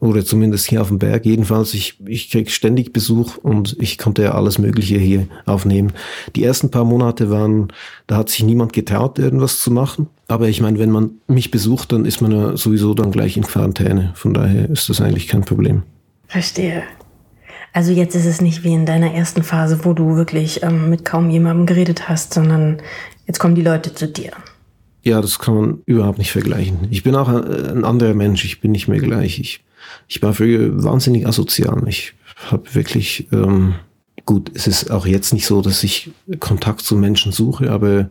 oder 0.00 0.24
zumindest 0.24 0.66
hier 0.66 0.80
auf 0.80 0.88
dem 0.88 0.98
Berg. 0.98 1.24
Jedenfalls, 1.26 1.74
ich, 1.74 1.98
ich 2.06 2.30
krieg 2.30 2.50
ständig 2.50 2.92
Besuch 2.92 3.36
und 3.38 3.76
ich 3.80 3.98
konnte 3.98 4.22
ja 4.22 4.32
alles 4.32 4.58
Mögliche 4.58 4.98
hier 4.98 5.26
aufnehmen. 5.46 5.92
Die 6.36 6.44
ersten 6.44 6.70
paar 6.70 6.84
Monate 6.84 7.30
waren, 7.30 7.68
da 8.06 8.16
hat 8.16 8.30
sich 8.30 8.42
niemand 8.42 8.72
getraut, 8.72 9.18
irgendwas 9.18 9.60
zu 9.60 9.70
machen. 9.70 10.08
Aber 10.26 10.48
ich 10.48 10.60
meine, 10.60 10.78
wenn 10.78 10.90
man 10.90 11.10
mich 11.26 11.50
besucht, 11.50 11.92
dann 11.92 12.04
ist 12.04 12.20
man 12.20 12.32
ja 12.32 12.56
sowieso 12.56 12.94
dann 12.94 13.12
gleich 13.12 13.36
in 13.36 13.44
Quarantäne. 13.44 14.12
Von 14.14 14.34
daher 14.34 14.68
ist 14.70 14.88
das 14.88 15.00
eigentlich 15.00 15.28
kein 15.28 15.44
Problem. 15.44 15.82
Verstehe. 16.26 16.82
Also 17.74 17.92
jetzt 17.92 18.14
ist 18.14 18.24
es 18.24 18.40
nicht 18.40 18.64
wie 18.64 18.72
in 18.72 18.86
deiner 18.86 19.12
ersten 19.12 19.42
Phase, 19.42 19.84
wo 19.84 19.92
du 19.92 20.16
wirklich 20.16 20.62
ähm, 20.62 20.88
mit 20.88 21.04
kaum 21.04 21.28
jemandem 21.28 21.66
geredet 21.66 22.08
hast, 22.08 22.32
sondern 22.32 22.78
jetzt 23.26 23.38
kommen 23.38 23.54
die 23.54 23.62
Leute 23.62 23.92
zu 23.94 24.08
dir. 24.08 24.32
Ja, 25.02 25.20
das 25.20 25.38
kann 25.38 25.54
man 25.54 25.82
überhaupt 25.84 26.16
nicht 26.16 26.32
vergleichen. 26.32 26.88
Ich 26.90 27.02
bin 27.02 27.14
auch 27.14 27.28
ein, 27.28 27.44
ein 27.44 27.84
anderer 27.84 28.14
Mensch. 28.14 28.46
Ich 28.46 28.62
bin 28.62 28.72
nicht 28.72 28.88
mehr 28.88 29.00
gleich. 29.00 29.38
Ich 29.38 29.64
ich 30.08 30.22
war 30.22 30.34
früher 30.34 30.82
wahnsinnig 30.82 31.26
asozial. 31.26 31.82
Ich 31.88 32.14
habe 32.50 32.74
wirklich, 32.74 33.28
ähm, 33.32 33.74
gut, 34.24 34.50
es 34.54 34.66
ist 34.66 34.90
auch 34.90 35.06
jetzt 35.06 35.32
nicht 35.32 35.46
so, 35.46 35.60
dass 35.60 35.82
ich 35.82 36.10
Kontakt 36.40 36.80
zu 36.80 36.96
Menschen 36.96 37.32
suche, 37.32 37.70
aber 37.70 38.08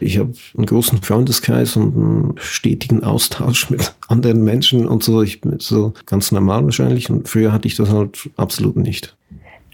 ich 0.00 0.18
habe 0.18 0.32
einen 0.56 0.66
großen 0.66 1.02
Freundeskreis 1.02 1.76
und 1.76 1.96
einen 1.96 2.34
stetigen 2.38 3.04
Austausch 3.04 3.70
mit 3.70 3.94
anderen 4.08 4.44
Menschen 4.44 4.86
und 4.86 5.02
so. 5.02 5.22
Ich 5.22 5.40
bin 5.40 5.58
so 5.58 5.94
ganz 6.06 6.32
normal 6.32 6.64
wahrscheinlich 6.64 7.10
und 7.10 7.28
früher 7.28 7.52
hatte 7.52 7.68
ich 7.68 7.76
das 7.76 7.90
halt 7.90 8.30
absolut 8.36 8.76
nicht. 8.76 9.16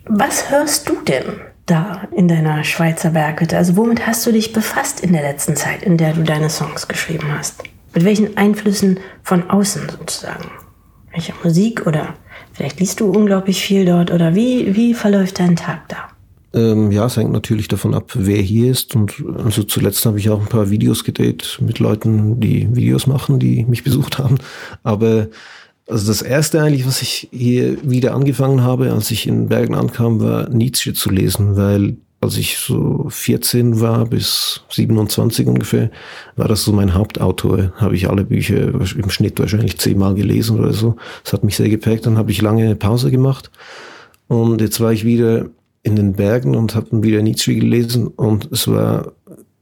Was 0.07 0.51
hörst 0.51 0.89
du 0.89 0.97
denn 1.07 1.25
da 1.67 2.09
in 2.17 2.27
deiner 2.29 2.65
Schweizer 2.65 3.11
Berghütte? 3.11 3.57
Also 3.57 3.77
womit 3.77 4.07
hast 4.07 4.27
du 4.27 4.33
dich 4.33 4.53
befasst 4.53 5.01
in 5.01 5.13
der 5.13 5.23
letzten 5.23 5.57
Zeit, 5.57 5.83
in 5.83 5.97
der 5.97 6.13
du 6.13 6.23
deine 6.23 6.51
Songs 6.51 6.89
geschrieben 6.89 7.29
hast? 7.37 7.63
Mit 7.95 8.05
welchen 8.05 8.37
Einflüssen 8.37 8.99
von 9.23 9.49
außen 9.51 9.89
sozusagen? 9.91 10.51
welcher 11.13 11.35
Musik 11.45 11.87
oder 11.87 12.15
vielleicht 12.53 12.81
liest 12.81 13.01
du 13.01 13.11
unglaublich 13.11 13.61
viel 13.63 13.85
dort 13.85 14.11
oder 14.11 14.35
wie, 14.35 14.75
wie 14.75 14.95
verläuft 14.95 15.39
dein 15.39 15.57
Tag 15.57 15.89
da? 15.89 16.09
Ähm, 16.55 16.93
ja, 16.93 17.07
es 17.07 17.17
hängt 17.17 17.33
natürlich 17.33 17.69
davon 17.69 17.95
ab, 17.95 18.11
wer 18.15 18.41
hier 18.41 18.71
ist. 18.71 18.95
Und 18.95 19.15
also 19.43 19.63
zuletzt 19.63 20.05
habe 20.05 20.19
ich 20.19 20.29
auch 20.29 20.41
ein 20.41 20.49
paar 20.49 20.71
Videos 20.71 21.05
gedreht 21.05 21.59
mit 21.61 21.79
Leuten, 21.79 22.41
die 22.41 22.69
Videos 22.75 23.07
machen, 23.07 23.39
die 23.39 23.65
mich 23.65 23.85
besucht 23.85 24.19
haben. 24.19 24.39
Aber 24.83 25.29
also 25.89 26.07
das 26.07 26.23
erste 26.23 26.63
eigentlich, 26.63 26.87
was 26.87 27.03
ich 27.03 27.29
hier 27.33 27.77
wieder 27.83 28.15
angefangen 28.15 28.63
habe, 28.63 28.93
als 28.93 29.11
ich 29.11 29.27
in 29.27 29.49
Bergen 29.49 29.75
ankam, 29.75 30.21
war 30.21 30.49
Nietzsche 30.49 30.95
zu 30.95 31.11
lesen, 31.11 31.57
weil 31.57 31.97
als 32.23 32.37
ich 32.37 32.59
so 32.59 33.07
14 33.11 33.81
war 33.81 34.07
bis 34.07 34.63
27 34.71 35.47
ungefähr, 35.49 35.91
war 36.37 36.47
das 36.47 36.63
so 36.63 36.73
mein 36.73 36.95
Hauptautor. 36.95 37.73
Habe 37.77 37.97
ich 37.97 38.09
alle 38.09 38.25
Bücher 38.25 38.69
im 38.69 39.11
Schnitt 39.11 39.41
wahrscheinlich 39.41 39.79
zehnmal 39.79 40.15
gelesen 40.15 40.61
oder 40.61 40.73
so. 40.73 40.97
Das 41.25 41.33
hat 41.33 41.43
mich 41.43 41.57
sehr 41.57 41.69
geprägt. 41.69 42.07
Dann 42.07 42.17
habe 42.17 42.31
ich 42.31 42.41
lange 42.41 42.77
Pause 42.77 43.11
gemacht 43.11 43.51
und 44.29 44.61
jetzt 44.61 44.81
war 44.81 44.93
ich 44.93 45.05
wieder 45.05 45.47
in 45.83 45.97
den 45.97 46.13
Bergen 46.13 46.55
und 46.55 46.77
habe 46.77 47.03
wieder 47.03 47.23
Nietzsche 47.23 47.55
gelesen 47.57 48.07
und 48.07 48.49
es 48.53 48.69
war 48.69 49.13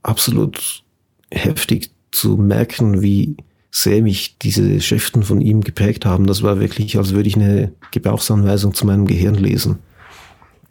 absolut 0.03 0.83
heftig 1.31 1.90
zu 2.11 2.37
merken, 2.37 3.01
wie 3.01 3.37
sehr 3.70 4.03
mich 4.03 4.37
diese 4.38 4.81
Schriften 4.81 5.23
von 5.23 5.40
ihm 5.40 5.62
geprägt 5.62 6.05
haben. 6.05 6.27
Das 6.27 6.42
war 6.42 6.61
wirklich, 6.61 6.99
als 6.99 7.14
würde 7.14 7.29
ich 7.29 7.37
eine 7.37 7.73
Gebrauchsanweisung 7.90 8.75
zu 8.75 8.85
meinem 8.85 9.07
Gehirn 9.07 9.37
lesen. 9.37 9.79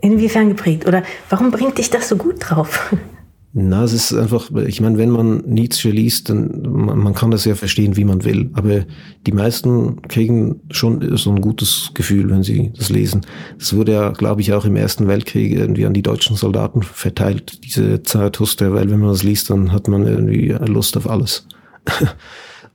Inwiefern 0.01 0.49
geprägt? 0.49 0.87
Oder 0.87 1.03
warum 1.29 1.51
bringt 1.51 1.77
dich 1.77 1.89
das 1.89 2.09
so 2.09 2.15
gut 2.15 2.35
drauf? 2.39 2.93
Na, 3.51 3.83
es 3.83 3.93
ist 3.93 4.13
einfach, 4.13 4.51
ich 4.67 4.79
meine, 4.79 4.99
wenn 4.99 5.09
man 5.09 5.37
Nietzsche 5.47 5.89
liest, 5.89 6.29
dann 6.29 6.61
man, 6.61 6.99
man, 6.99 7.15
kann 7.15 7.31
das 7.31 7.45
ja 7.45 7.55
verstehen, 7.55 7.97
wie 7.97 8.05
man 8.05 8.23
will. 8.23 8.51
Aber 8.53 8.85
die 9.25 9.31
meisten 9.31 10.03
kriegen 10.03 10.61
schon 10.69 11.17
so 11.17 11.31
ein 11.31 11.41
gutes 11.41 11.89
Gefühl, 11.95 12.29
wenn 12.29 12.43
sie 12.43 12.71
das 12.77 12.89
lesen. 12.89 13.21
Das 13.57 13.75
wurde 13.75 13.93
ja, 13.93 14.09
glaube 14.11 14.41
ich, 14.41 14.53
auch 14.53 14.65
im 14.65 14.75
Ersten 14.75 15.07
Weltkrieg 15.07 15.51
irgendwie 15.51 15.87
an 15.87 15.93
die 15.93 16.03
deutschen 16.03 16.35
Soldaten 16.35 16.83
verteilt, 16.83 17.63
diese 17.65 18.03
Zarathustra, 18.03 18.71
weil 18.71 18.91
wenn 18.91 18.99
man 18.99 19.09
das 19.09 19.23
liest, 19.23 19.49
dann 19.49 19.71
hat 19.71 19.87
man 19.87 20.05
irgendwie 20.05 20.55
Lust 20.67 20.95
auf 20.95 21.09
alles. 21.09 21.47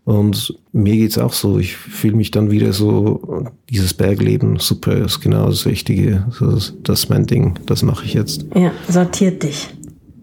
Und 0.05 0.55
mir 0.73 0.97
geht's 0.97 1.17
auch 1.17 1.33
so. 1.33 1.59
Ich 1.59 1.77
fühle 1.77 2.17
mich 2.17 2.31
dann 2.31 2.51
wieder 2.51 2.73
so, 2.73 3.47
dieses 3.71 3.95
Bergleben, 3.95 4.59
super, 4.59 4.97
ist 4.97 5.21
genau 5.21 5.47
das 5.49 5.65
Richtige. 5.65 6.27
Das, 6.41 6.75
das 6.83 7.01
ist 7.01 7.09
mein 7.09 7.27
Ding, 7.27 7.59
das 7.67 7.83
mache 7.83 8.05
ich 8.05 8.13
jetzt. 8.13 8.45
Ja, 8.55 8.73
sortiert 8.89 9.43
dich. 9.43 9.69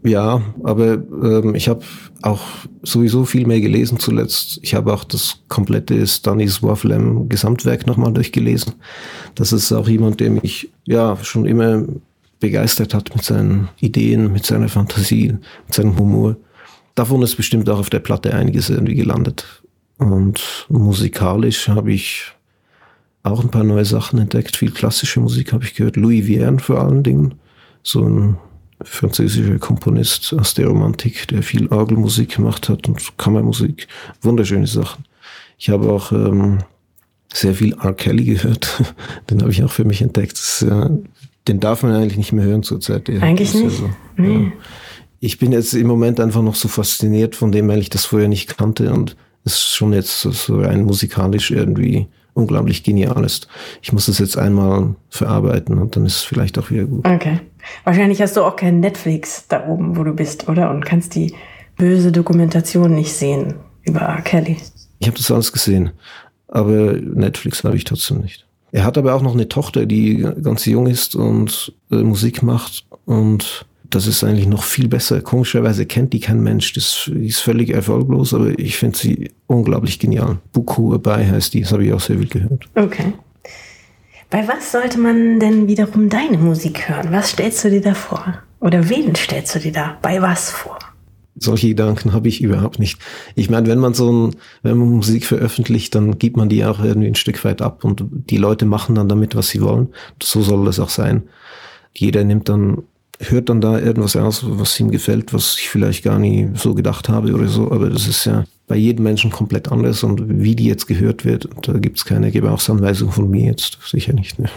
Ja, 0.04 0.42
aber 0.64 0.94
ähm, 0.94 1.54
ich 1.54 1.68
habe 1.68 1.82
auch 2.24 2.42
sowieso 2.82 3.26
viel 3.26 3.46
mehr 3.46 3.62
gelesen 3.62 4.00
zuletzt. 4.00 4.60
Ich 4.64 4.74
habe 4.74 4.94
auch 4.94 5.04
das 5.04 5.40
komplette 5.48 5.96
Stanisław 6.04 6.88
Lem 6.88 7.30
Gesamtwerk 7.30 7.86
nochmal 7.86 8.14
durchgelesen. 8.14 8.74
Das 9.36 9.54
ist 9.54 9.72
auch 9.72 9.88
jemand, 9.88 10.20
der 10.20 10.32
mich 10.32 10.70
ja 10.86 11.18
schon 11.22 11.46
immer 11.46 11.86
begeistert 12.40 12.94
hat 12.96 13.16
mit 13.16 13.24
seinen 13.24 13.70
Ideen, 13.80 14.34
mit 14.34 14.46
seiner 14.46 14.70
Fantasie, 14.70 15.36
mit 15.68 15.76
seinem 15.76 15.98
Humor. 15.98 16.36
Davon 16.96 17.22
ist 17.22 17.36
bestimmt 17.36 17.70
auch 17.70 17.80
auf 17.80 17.90
der 17.92 18.00
Platte 18.00 18.34
einiges 18.34 18.70
irgendwie 18.70 18.96
gelandet. 18.96 19.46
Und 20.02 20.66
musikalisch 20.68 21.68
habe 21.68 21.92
ich 21.94 22.24
auch 23.22 23.44
ein 23.44 23.52
paar 23.52 23.64
neue 23.64 23.86
Sachen 23.86 24.18
entdeckt. 24.18 24.58
Viel 24.58 24.72
klassische 24.72 25.20
Musik 25.20 25.54
habe 25.54 25.64
ich 25.64 25.76
gehört. 25.76 25.96
Louis 25.96 26.26
Vierne 26.26 26.58
vor 26.58 26.80
allen 26.80 27.04
Dingen. 27.04 27.36
So 27.84 28.04
ein 28.04 28.38
französischer 28.82 29.60
Komponist 29.60 30.34
aus 30.34 30.56
der 30.56 30.70
Romantik, 30.70 31.28
der 31.28 31.44
viel 31.44 31.68
Orgelmusik 31.68 32.38
gemacht 32.38 32.68
hat 32.68 32.88
und 32.88 33.16
Kammermusik. 33.20 33.88
Wunderschöne 34.24 34.66
Sachen. 34.66 35.06
Ich 35.60 35.70
habe 35.70 35.92
auch 35.92 36.12
ähm, 36.12 36.64
sehr 37.32 37.54
viel 37.54 37.74
R. 37.74 37.94
Kelly 37.94 38.24
gehört. 38.24 38.84
Den 39.30 39.42
habe 39.42 39.52
ich 39.52 39.64
auch 39.64 39.72
für 39.72 39.86
mich 39.86 40.02
entdeckt. 40.02 40.34
Das, 40.34 40.64
äh, 40.64 40.90
den 41.48 41.60
darf 41.60 41.84
man 41.84 41.94
eigentlich 41.94 42.18
nicht 42.18 42.34
mehr 42.34 42.46
hören 42.46 42.64
zurzeit. 42.64 43.08
Eigentlich 43.08 43.54
nicht. 43.54 43.78
So, 43.78 43.90
nee. 44.18 44.46
ja. 44.46 44.52
Ich 45.20 45.38
bin 45.38 45.52
jetzt 45.52 45.74
im 45.74 45.86
Moment 45.86 46.20
einfach 46.20 46.42
noch 46.42 46.56
so 46.56 46.68
fasziniert 46.68 47.36
von 47.36 47.52
dem, 47.52 47.68
weil 47.68 47.80
ich 47.80 47.90
das 47.90 48.06
vorher 48.06 48.28
nicht 48.28 48.58
kannte 48.58 48.92
und 48.92 49.16
ist 49.44 49.76
schon 49.76 49.94
jetzt 49.94 50.22
so 50.22 50.62
rein 50.62 50.84
musikalisch 50.84 51.52
irgendwie 51.52 52.08
unglaublich 52.34 52.84
genial 52.84 53.24
ist. 53.24 53.48
Ich 53.82 53.92
muss 53.92 54.06
das 54.06 54.20
jetzt 54.20 54.38
einmal 54.38 54.96
verarbeiten 55.10 55.78
und 55.78 55.96
dann 55.96 56.06
ist 56.06 56.18
es 56.18 56.24
vielleicht 56.24 56.58
auch 56.58 56.70
wieder 56.72 56.86
gut. 56.86 57.06
Okay. 57.06 57.40
Wahrscheinlich 57.84 58.22
hast 58.22 58.38
du 58.38 58.44
auch 58.44 58.56
kein 58.56 58.80
Netflix 58.80 59.48
da 59.48 59.68
oben, 59.68 59.98
wo 59.98 60.04
du 60.04 60.14
bist, 60.14 60.48
oder? 60.48 60.72
Und 60.72 60.86
kannst 60.86 61.16
die 61.16 61.34
böse 61.78 62.12
Dokumentation 62.12 62.94
nicht 62.94 63.14
sehen 63.14 63.56
über 63.84 64.02
R. 64.02 64.22
Kelly. 64.22 64.58
Ich 65.00 65.08
habe 65.08 65.18
das 65.18 65.32
alles 65.32 65.52
gesehen, 65.52 65.92
aber 66.48 66.94
Netflix 66.94 67.64
habe 67.64 67.76
ich 67.76 67.84
trotzdem 67.84 68.20
nicht. 68.20 68.46
Er 68.72 68.86
hat 68.86 68.98
aber 68.98 69.16
auch 69.16 69.22
noch 69.22 69.34
eine 69.34 69.50
Tochter, 69.50 69.86
die 69.86 70.26
ganz 70.44 70.66
jung 70.66 70.88
ist 70.88 71.16
und 71.16 71.74
äh, 71.92 71.96
Musik 71.96 72.42
macht 72.42 72.86
und 73.06 73.66
das 73.92 74.08
ist 74.08 74.24
eigentlich 74.24 74.48
noch 74.48 74.64
viel 74.64 74.88
besser. 74.88 75.22
Komischerweise 75.22 75.86
kennt 75.86 76.14
die 76.14 76.20
kein 76.20 76.42
Mensch. 76.42 76.74
Das 76.74 77.12
ist 77.14 77.40
völlig 77.40 77.70
erfolglos, 77.70 78.34
aber 78.34 78.58
ich 78.58 78.78
finde 78.78 78.98
sie 78.98 79.32
unglaublich 79.48 80.00
genial. 80.00 80.40
Buku 80.54 80.94
Abai 80.94 81.26
heißt 81.26 81.54
die, 81.54 81.62
das 81.62 81.74
habe 81.74 81.86
ich 81.86 81.94
auch 81.94 82.00
sehr 82.00 82.18
viel 82.18 82.28
gehört. 82.28 82.68
Okay. 82.76 83.14
Bei 84.30 84.48
was 84.48 84.72
sollte 84.72 84.98
man 84.98 85.42
denn 85.42 85.68
wiederum 85.68 86.08
deine 86.08 86.38
Musik 86.38 86.88
hören? 86.88 87.12
Was 87.12 87.32
stellst 87.32 87.66
du 87.66 87.70
dir 87.70 87.82
da 87.82 87.94
vor? 87.94 88.40
Oder 88.62 88.90
wen 88.90 89.14
stellst 89.14 89.54
du 89.56 89.60
dir 89.60 89.74
da 89.74 89.98
bei 90.02 90.22
was 90.22 90.50
vor? 90.50 90.80
Solche 91.36 91.70
Gedanken 91.70 92.14
habe 92.14 92.30
ich 92.30 92.42
überhaupt 92.42 92.80
nicht. 92.80 93.00
Ich 93.36 93.50
meine, 93.50 93.68
wenn 93.68 93.80
man 93.80 93.94
so 93.94 94.12
ein, 94.12 94.36
wenn 94.64 94.78
man 94.78 94.90
Musik 94.90 95.26
veröffentlicht, 95.26 95.96
dann 95.96 96.18
gibt 96.18 96.38
man 96.38 96.48
die 96.48 96.64
auch 96.64 96.82
irgendwie 96.82 97.08
ein 97.08 97.16
Stück 97.16 97.44
weit 97.44 97.62
ab 97.62 97.84
und 97.84 98.06
die 98.10 98.38
Leute 98.38 98.66
machen 98.66 98.96
dann 98.96 99.10
damit, 99.10 99.36
was 99.36 99.50
sie 99.50 99.62
wollen. 99.62 99.90
So 100.24 100.42
soll 100.42 100.64
das 100.66 100.80
auch 100.80 100.90
sein. 100.90 101.24
Jeder 101.94 102.24
nimmt 102.24 102.48
dann 102.48 102.84
hört 103.30 103.50
dann 103.50 103.62
da 103.62 103.80
irgendwas 103.80 104.16
aus, 104.16 104.44
was 104.46 104.80
ihm 104.80 104.92
gefällt, 104.92 105.34
was 105.34 105.58
ich 105.60 105.70
vielleicht 105.70 106.04
gar 106.04 106.20
nie 106.20 106.50
so 106.56 106.74
gedacht 106.74 107.10
habe 107.10 107.34
oder 107.34 107.48
so. 107.48 107.72
Aber 107.72 107.90
das 107.90 108.08
ist 108.08 108.26
ja 108.26 108.46
bei 108.68 108.76
jedem 108.76 109.04
Menschen 109.04 109.32
komplett 109.32 109.72
anders 109.72 110.04
und 110.04 110.42
wie 110.42 110.56
die 110.56 110.66
jetzt 110.66 110.88
gehört 110.88 111.26
wird, 111.26 111.50
da 111.64 111.74
gibt 111.74 111.98
es 111.98 112.06
keine 112.06 112.32
Gebrauchsanweisung 112.32 113.12
von 113.12 113.30
mir 113.30 113.48
jetzt, 113.48 113.78
sicher 113.86 114.14
nicht. 114.14 114.40
Ne. 114.40 114.50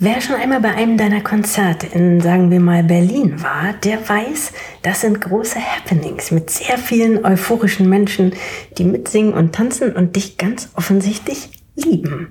Wer 0.00 0.20
schon 0.20 0.36
einmal 0.36 0.60
bei 0.60 0.72
einem 0.72 0.96
deiner 0.96 1.20
Konzerte 1.20 1.88
in, 1.88 2.20
sagen 2.20 2.52
wir 2.52 2.60
mal, 2.60 2.84
Berlin 2.84 3.42
war, 3.42 3.72
der 3.82 4.08
weiß, 4.08 4.52
das 4.82 5.00
sind 5.00 5.20
große 5.20 5.58
Happenings 5.58 6.30
mit 6.30 6.50
sehr 6.50 6.78
vielen 6.78 7.24
euphorischen 7.24 7.88
Menschen, 7.88 8.32
die 8.78 8.84
mitsingen 8.84 9.34
und 9.34 9.56
tanzen 9.56 9.92
und 9.96 10.14
dich 10.14 10.38
ganz 10.38 10.68
offensichtlich 10.76 11.50
lieben. 11.74 12.28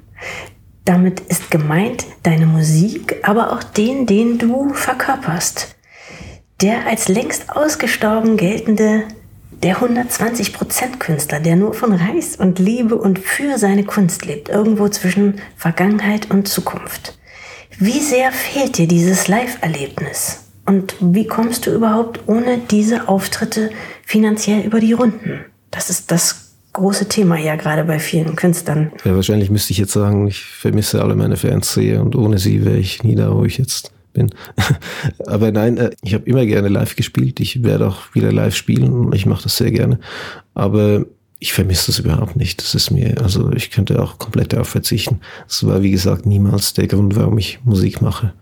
Damit 0.87 1.19
ist 1.19 1.51
gemeint 1.51 2.05
deine 2.23 2.45
Musik, 2.45 3.17
aber 3.23 3.51
auch 3.51 3.61
den, 3.61 4.05
den 4.05 4.37
du 4.37 4.73
verkörperst. 4.73 5.75
Der 6.61 6.87
als 6.87 7.09
längst 7.09 7.53
ausgestorben 7.53 8.37
geltende, 8.37 9.03
der 9.51 9.79
120%-Künstler, 9.79 11.41
der 11.41 11.57
nur 11.57 11.73
von 11.73 11.91
Reis 11.91 12.37
und 12.37 12.59
Liebe 12.59 12.95
und 12.95 13.19
für 13.19 13.57
seine 13.57 13.83
Kunst 13.83 14.25
lebt, 14.25 14.47
irgendwo 14.47 14.87
zwischen 14.87 15.41
Vergangenheit 15.57 16.31
und 16.31 16.47
Zukunft. 16.47 17.19
Wie 17.77 17.99
sehr 17.99 18.31
fehlt 18.31 18.77
dir 18.77 18.87
dieses 18.87 19.27
Live-Erlebnis? 19.27 20.45
Und 20.65 20.95
wie 21.01 21.27
kommst 21.27 21.65
du 21.65 21.75
überhaupt 21.75 22.21
ohne 22.27 22.59
diese 22.59 23.09
Auftritte 23.09 23.71
finanziell 24.05 24.61
über 24.61 24.79
die 24.79 24.93
Runden? 24.93 25.43
Das 25.69 25.89
ist 25.89 26.11
das 26.11 26.46
große 26.77 27.07
Thema 27.07 27.37
ja 27.37 27.55
gerade 27.55 27.83
bei 27.83 27.99
vielen 27.99 28.35
Künstlern. 28.35 28.91
Ja, 29.03 29.15
wahrscheinlich 29.15 29.49
müsste 29.49 29.71
ich 29.71 29.79
jetzt 29.79 29.93
sagen, 29.93 30.27
ich 30.27 30.43
vermisse 30.43 31.01
alle 31.01 31.15
meine 31.15 31.35
Fans 31.35 31.73
sehr 31.73 32.01
und 32.01 32.15
ohne 32.15 32.37
sie 32.37 32.63
wäre 32.63 32.77
ich 32.77 33.03
nie 33.03 33.15
da, 33.15 33.33
wo 33.33 33.43
ich 33.45 33.57
jetzt 33.57 33.91
bin. 34.13 34.29
Aber 35.25 35.51
nein, 35.51 35.77
äh, 35.77 35.89
ich 36.03 36.13
habe 36.13 36.25
immer 36.25 36.45
gerne 36.45 36.67
live 36.69 36.95
gespielt. 36.95 37.39
Ich 37.39 37.63
werde 37.63 37.87
auch 37.87 38.13
wieder 38.13 38.31
live 38.31 38.55
spielen. 38.55 39.11
Ich 39.13 39.25
mache 39.25 39.43
das 39.43 39.57
sehr 39.57 39.71
gerne. 39.71 39.99
Aber 40.53 41.05
ich 41.39 41.53
vermisse 41.53 41.87
das 41.87 41.99
überhaupt 41.99 42.35
nicht. 42.35 42.61
Das 42.61 42.75
ist 42.75 42.91
mir, 42.91 43.21
also 43.21 43.51
ich 43.51 43.71
könnte 43.71 44.01
auch 44.01 44.17
komplett 44.17 44.53
darauf 44.53 44.69
verzichten. 44.69 45.19
Das 45.47 45.65
war, 45.65 45.81
wie 45.81 45.91
gesagt, 45.91 46.25
niemals 46.25 46.73
der 46.73 46.87
Grund, 46.87 47.15
warum 47.15 47.37
ich 47.37 47.59
Musik 47.63 48.01
mache. 48.01 48.33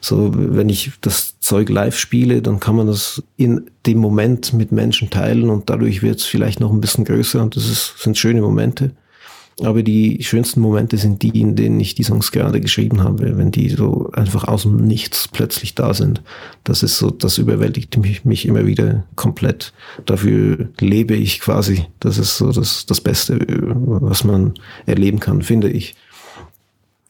So, 0.00 0.32
wenn 0.34 0.68
ich 0.68 0.92
das 1.00 1.38
Zeug 1.40 1.68
live 1.68 1.98
spiele, 1.98 2.42
dann 2.42 2.60
kann 2.60 2.76
man 2.76 2.86
das 2.86 3.22
in 3.36 3.70
dem 3.86 3.98
Moment 3.98 4.52
mit 4.52 4.72
Menschen 4.72 5.10
teilen 5.10 5.50
und 5.50 5.70
dadurch 5.70 6.02
wird 6.02 6.18
es 6.18 6.24
vielleicht 6.24 6.60
noch 6.60 6.72
ein 6.72 6.80
bisschen 6.80 7.04
größer 7.04 7.42
und 7.42 7.56
das 7.56 7.68
ist, 7.68 7.94
sind 7.98 8.18
schöne 8.18 8.40
Momente. 8.40 8.92
Aber 9.62 9.82
die 9.82 10.22
schönsten 10.22 10.60
Momente 10.60 10.98
sind 10.98 11.22
die, 11.22 11.40
in 11.40 11.56
denen 11.56 11.80
ich 11.80 11.94
die 11.94 12.02
Songs 12.02 12.30
gerade 12.30 12.60
geschrieben 12.60 13.02
habe, 13.02 13.38
wenn 13.38 13.50
die 13.50 13.70
so 13.70 14.10
einfach 14.12 14.44
aus 14.44 14.62
dem 14.62 14.76
Nichts 14.76 15.28
plötzlich 15.28 15.74
da 15.74 15.94
sind. 15.94 16.22
Das 16.62 16.82
ist 16.82 16.98
so, 16.98 17.10
das 17.10 17.38
überwältigt 17.38 17.96
mich, 17.96 18.26
mich 18.26 18.44
immer 18.44 18.66
wieder 18.66 19.04
komplett. 19.14 19.72
Dafür 20.04 20.68
lebe 20.78 21.14
ich 21.14 21.40
quasi. 21.40 21.86
Das 22.00 22.18
ist 22.18 22.36
so 22.36 22.52
das, 22.52 22.84
das 22.84 23.00
Beste, 23.00 23.38
was 23.46 24.24
man 24.24 24.52
erleben 24.84 25.20
kann, 25.20 25.40
finde 25.40 25.70
ich. 25.70 25.94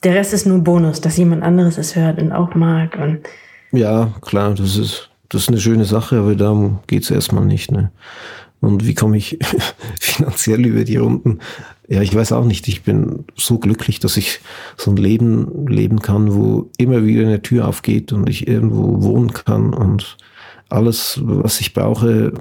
Der 0.07 0.15
Rest 0.15 0.31
ist 0.31 0.47
nur 0.47 0.59
Bonus, 0.59 1.01
dass 1.01 1.17
jemand 1.17 1.43
anderes 1.43 1.77
es 1.77 1.97
hört 1.97 2.21
und 2.21 2.31
auch 2.31 2.55
mag. 2.55 2.97
Und 2.97 3.19
ja, 3.73 4.13
klar, 4.21 4.53
das 4.53 4.77
ist, 4.77 5.09
das 5.27 5.41
ist 5.41 5.49
eine 5.49 5.59
schöne 5.59 5.83
Sache, 5.83 6.19
aber 6.19 6.33
darum 6.33 6.79
geht's 6.87 7.11
erstmal 7.11 7.43
nicht. 7.43 7.73
Ne? 7.73 7.91
Und 8.61 8.87
wie 8.87 8.93
komme 8.93 9.17
ich 9.17 9.37
finanziell 9.99 10.65
über 10.65 10.85
die 10.85 10.95
Runden? 10.95 11.39
Ja, 11.89 12.01
ich 12.01 12.15
weiß 12.15 12.31
auch 12.31 12.45
nicht. 12.45 12.69
Ich 12.69 12.83
bin 12.83 13.25
so 13.35 13.59
glücklich, 13.59 13.99
dass 13.99 14.15
ich 14.15 14.39
so 14.77 14.91
ein 14.91 14.95
Leben 14.95 15.67
leben 15.67 16.01
kann, 16.01 16.33
wo 16.33 16.69
immer 16.77 17.03
wieder 17.03 17.23
eine 17.23 17.41
Tür 17.41 17.67
aufgeht 17.67 18.13
und 18.13 18.29
ich 18.29 18.47
irgendwo 18.47 19.03
wohnen 19.03 19.33
kann 19.33 19.73
und 19.73 20.15
alles, 20.69 21.19
was 21.21 21.59
ich 21.59 21.73
brauche, 21.73 22.31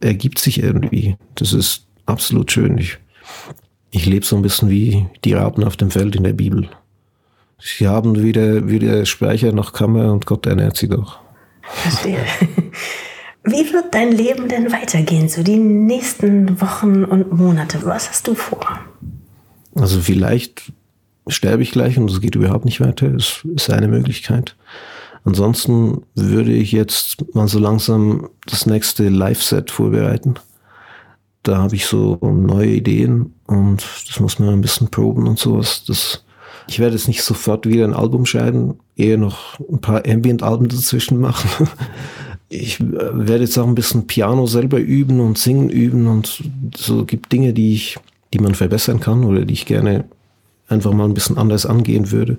ergibt 0.00 0.38
sich 0.38 0.62
irgendwie. 0.62 1.18
Das 1.34 1.52
ist 1.52 1.84
absolut 2.06 2.50
schön. 2.50 2.78
Ich, 2.78 2.96
ich 3.90 4.06
lebe 4.06 4.24
so 4.24 4.36
ein 4.36 4.42
bisschen 4.42 4.70
wie 4.70 5.04
die 5.26 5.34
Raben 5.34 5.64
auf 5.64 5.76
dem 5.76 5.90
Feld 5.90 6.16
in 6.16 6.24
der 6.24 6.32
Bibel. 6.32 6.70
Sie 7.60 7.86
haben 7.86 8.22
weder, 8.22 8.68
weder 8.68 9.04
Speicher 9.04 9.52
noch 9.52 9.72
Kammer 9.72 10.12
und 10.12 10.26
Gott 10.26 10.46
ernährt 10.46 10.76
sie 10.76 10.88
doch. 10.88 11.18
Verstehe. 11.62 12.18
Wie 13.44 13.72
wird 13.72 13.94
dein 13.94 14.12
Leben 14.12 14.48
denn 14.48 14.70
weitergehen, 14.70 15.28
so 15.28 15.42
die 15.42 15.56
nächsten 15.56 16.60
Wochen 16.60 17.04
und 17.04 17.32
Monate? 17.32 17.84
Was 17.84 18.10
hast 18.10 18.28
du 18.28 18.34
vor? 18.34 18.80
Also 19.74 20.00
vielleicht 20.00 20.72
sterbe 21.26 21.62
ich 21.62 21.70
gleich 21.70 21.96
und 21.96 22.10
es 22.10 22.20
geht 22.20 22.34
überhaupt 22.34 22.64
nicht 22.64 22.80
weiter. 22.80 23.08
Das 23.08 23.40
ist 23.54 23.70
eine 23.70 23.88
Möglichkeit. 23.88 24.56
Ansonsten 25.24 26.02
würde 26.14 26.52
ich 26.52 26.72
jetzt 26.72 27.34
mal 27.34 27.48
so 27.48 27.58
langsam 27.58 28.28
das 28.46 28.66
nächste 28.66 29.08
Live-Set 29.08 29.70
vorbereiten. 29.70 30.34
Da 31.42 31.58
habe 31.58 31.76
ich 31.76 31.86
so 31.86 32.18
neue 32.20 32.68
Ideen 32.68 33.34
und 33.46 33.82
das 34.08 34.20
muss 34.20 34.38
man 34.38 34.50
ein 34.50 34.60
bisschen 34.60 34.90
proben 34.90 35.26
und 35.26 35.38
sowas. 35.38 35.84
Das 35.86 36.24
ich 36.68 36.78
werde 36.78 36.96
jetzt 36.96 37.08
nicht 37.08 37.22
sofort 37.22 37.66
wieder 37.66 37.84
ein 37.84 37.94
Album 37.94 38.26
schreiben, 38.26 38.78
eher 38.96 39.18
noch 39.18 39.58
ein 39.60 39.80
paar 39.80 40.06
Ambient-Alben 40.06 40.68
dazwischen 40.68 41.20
machen. 41.20 41.68
Ich 42.52 42.80
äh, 42.80 42.84
werde 42.88 43.44
jetzt 43.44 43.56
auch 43.58 43.66
ein 43.68 43.76
bisschen 43.76 44.08
Piano 44.08 44.44
selber 44.46 44.78
üben 44.78 45.20
und 45.20 45.38
singen 45.38 45.70
üben 45.70 46.08
und 46.08 46.42
so 46.76 47.04
gibt 47.04 47.30
Dinge, 47.30 47.52
die 47.52 47.74
ich, 47.74 47.96
die 48.34 48.40
man 48.40 48.56
verbessern 48.56 48.98
kann 48.98 49.22
oder 49.22 49.44
die 49.44 49.54
ich 49.54 49.66
gerne 49.66 50.06
einfach 50.66 50.92
mal 50.92 51.04
ein 51.04 51.14
bisschen 51.14 51.38
anders 51.38 51.64
angehen 51.64 52.10
würde. 52.10 52.38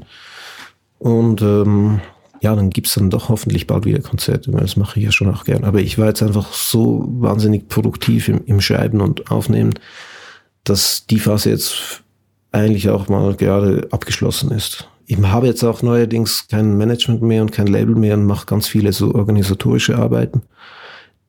Und 1.00 1.42
ähm, 1.42 2.02
ja, 2.42 2.56
dann 2.56 2.72
gibt's 2.72 2.96
dann 2.96 3.10
doch 3.10 3.30
hoffentlich 3.30 3.68
bald 3.68 3.86
wieder 3.86 4.02
Konzerte. 4.02 4.52
Das 4.52 4.76
mache 4.76 5.00
ich 5.00 5.06
ja 5.06 5.12
schon 5.12 5.34
auch 5.34 5.44
gern. 5.44 5.64
Aber 5.64 5.80
ich 5.80 5.98
war 5.98 6.08
jetzt 6.08 6.24
einfach 6.24 6.54
so 6.54 7.06
wahnsinnig 7.08 7.70
produktiv 7.70 8.28
im, 8.28 8.44
im 8.46 8.62
Schreiben 8.62 9.00
und 9.00 9.32
Aufnehmen, 9.32 9.76
dass 10.64 11.06
die 11.06 11.20
Phase 11.20 11.52
jetzt 11.52 12.01
eigentlich 12.52 12.90
auch 12.90 13.08
mal 13.08 13.36
gerade 13.36 13.88
abgeschlossen 13.92 14.52
ist. 14.52 14.88
ich 15.06 15.18
habe 15.18 15.48
jetzt 15.48 15.64
auch 15.64 15.82
neuerdings 15.82 16.48
kein 16.50 16.78
Management 16.78 17.22
mehr 17.22 17.42
und 17.42 17.52
kein 17.52 17.68
Label 17.68 17.96
mehr 17.96 18.16
und 18.16 18.26
mache 18.26 18.46
ganz 18.46 18.68
viele 18.68 18.94
so 18.94 19.16
organisatorische 19.16 19.98
Arbeiten. 19.98 20.42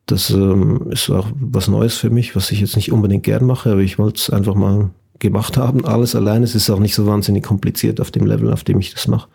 Das 0.05 0.29
ähm, 0.29 0.91
ist 0.91 1.09
auch 1.09 1.29
was 1.35 1.67
Neues 1.67 1.95
für 1.95 2.09
mich, 2.09 2.35
was 2.35 2.51
ich 2.51 2.59
jetzt 2.59 2.75
nicht 2.75 2.91
unbedingt 2.91 3.23
gern 3.23 3.45
mache, 3.45 3.71
aber 3.71 3.81
ich 3.81 3.97
wollte 3.97 4.19
es 4.19 4.29
einfach 4.29 4.55
mal 4.55 4.89
gemacht 5.19 5.55
haben. 5.57 5.85
Alles 5.85 6.15
allein. 6.15 6.43
Es 6.43 6.55
ist 6.55 6.69
auch 6.69 6.79
nicht 6.79 6.95
so 6.95 7.05
wahnsinnig 7.05 7.43
kompliziert 7.43 8.01
auf 8.01 8.11
dem 8.11 8.25
Level, 8.25 8.51
auf 8.51 8.63
dem 8.65 8.79
ich 8.79 8.93
das 8.93 9.07
mache. 9.07 9.29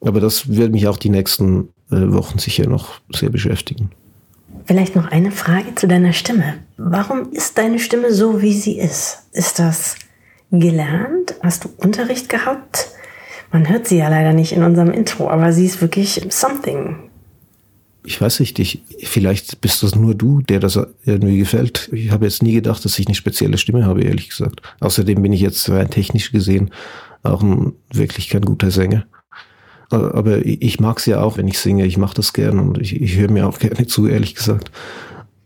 Aber 0.00 0.20
das 0.20 0.48
wird 0.48 0.72
mich 0.72 0.88
auch 0.88 0.96
die 0.96 1.10
nächsten 1.10 1.68
äh, 1.90 2.12
Wochen 2.12 2.38
sicher 2.38 2.66
noch 2.66 3.00
sehr 3.14 3.28
beschäftigen. 3.28 3.90
Vielleicht 4.64 4.96
noch 4.96 5.10
eine 5.10 5.30
Frage 5.30 5.74
zu 5.74 5.86
deiner 5.86 6.12
Stimme. 6.12 6.54
Warum 6.78 7.30
ist 7.32 7.58
deine 7.58 7.78
Stimme 7.78 8.12
so, 8.12 8.40
wie 8.40 8.54
sie 8.54 8.78
ist? 8.78 9.18
Ist 9.32 9.58
das 9.58 9.96
gelernt? 10.50 11.34
Hast 11.42 11.64
du 11.64 11.70
Unterricht 11.76 12.28
gehabt? 12.28 12.88
Man 13.52 13.68
hört 13.68 13.86
sie 13.86 13.98
ja 13.98 14.08
leider 14.08 14.32
nicht 14.32 14.52
in 14.52 14.62
unserem 14.62 14.92
Intro, 14.92 15.28
aber 15.28 15.52
sie 15.52 15.66
ist 15.66 15.80
wirklich 15.80 16.20
something. 16.30 16.96
Ich 18.04 18.20
weiß 18.20 18.40
nicht, 18.40 18.58
ich, 18.58 18.82
vielleicht 19.02 19.60
bist 19.60 19.82
das 19.82 19.94
nur 19.94 20.14
du, 20.14 20.40
der 20.40 20.60
das 20.60 20.78
irgendwie 21.04 21.38
gefällt. 21.38 21.90
Ich 21.92 22.10
habe 22.10 22.24
jetzt 22.24 22.42
nie 22.42 22.54
gedacht, 22.54 22.84
dass 22.84 22.98
ich 22.98 23.06
eine 23.06 23.14
spezielle 23.14 23.58
Stimme 23.58 23.84
habe, 23.84 24.02
ehrlich 24.02 24.30
gesagt. 24.30 24.62
Außerdem 24.80 25.20
bin 25.20 25.32
ich 25.32 25.40
jetzt 25.40 25.68
rein 25.68 25.90
technisch 25.90 26.32
gesehen 26.32 26.70
auch 27.22 27.42
ein, 27.42 27.72
wirklich 27.92 28.28
kein 28.28 28.42
guter 28.42 28.70
Sänger. 28.70 29.04
Aber 29.90 30.46
ich 30.46 30.78
mag 30.78 30.98
es 30.98 31.06
ja 31.06 31.20
auch, 31.20 31.36
wenn 31.36 31.48
ich 31.48 31.58
singe. 31.58 31.84
Ich 31.84 31.98
mache 31.98 32.14
das 32.14 32.32
gern 32.32 32.60
und 32.60 32.78
ich, 32.78 33.00
ich 33.00 33.16
höre 33.16 33.30
mir 33.30 33.48
auch 33.48 33.58
gerne 33.58 33.86
zu, 33.86 34.06
ehrlich 34.06 34.36
gesagt. 34.36 34.70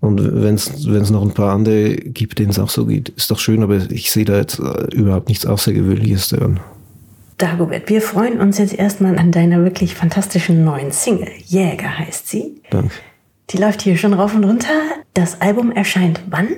Und 0.05 0.43
wenn 0.43 0.55
es 0.55 1.11
noch 1.11 1.23
ein 1.23 1.33
paar 1.33 1.55
andere 1.55 1.95
gibt, 1.95 2.39
denen 2.39 2.51
es 2.51 2.59
auch 2.59 2.69
so 2.69 2.85
geht, 2.85 3.09
ist 3.11 3.31
doch 3.31 3.39
schön, 3.39 3.63
aber 3.63 3.91
ich 3.91 4.11
sehe 4.11 4.27
da 4.27 4.37
jetzt 4.37 4.59
äh, 4.59 4.95
überhaupt 4.95 5.29
nichts 5.29 5.47
Außergewöhnliches 5.47 6.29
daran. 6.29 6.61
Dagobert, 7.39 7.89
wir 7.89 8.03
freuen 8.03 8.39
uns 8.39 8.59
jetzt 8.59 8.75
erstmal 8.75 9.19
an 9.19 9.33
deiner 9.33 9.65
wirklich 9.65 9.95
fantastischen 9.95 10.63
neuen 10.63 10.93
Single. 10.93 11.31
Jäger 11.47 11.99
heißt 11.99 12.29
sie. 12.29 12.61
Danke. 12.69 12.95
Die 13.51 13.57
läuft 13.57 13.81
hier 13.81 13.97
schon 13.97 14.13
rauf 14.13 14.35
und 14.35 14.45
runter. 14.45 14.69
Das 15.15 15.41
Album 15.41 15.73
erscheint 15.73 16.21
wann? 16.29 16.49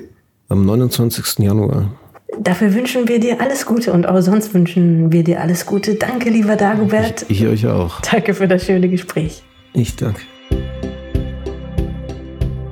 Am 0.48 0.66
29. 0.66 1.38
Januar. 1.38 1.92
Dafür 2.40 2.74
wünschen 2.74 3.06
wir 3.08 3.20
dir 3.20 3.40
alles 3.40 3.64
Gute 3.64 3.92
und 3.92 4.06
auch 4.06 4.20
sonst 4.20 4.54
wünschen 4.54 5.12
wir 5.12 5.22
dir 5.22 5.40
alles 5.40 5.66
Gute. 5.66 5.94
Danke, 5.94 6.30
lieber 6.30 6.56
Dagobert. 6.56 7.26
Ich, 7.28 7.42
ich 7.42 7.46
euch 7.46 7.66
auch. 7.68 8.00
Danke 8.00 8.34
für 8.34 8.48
das 8.48 8.66
schöne 8.66 8.88
Gespräch. 8.88 9.42
Ich 9.72 9.94
danke. 9.94 10.20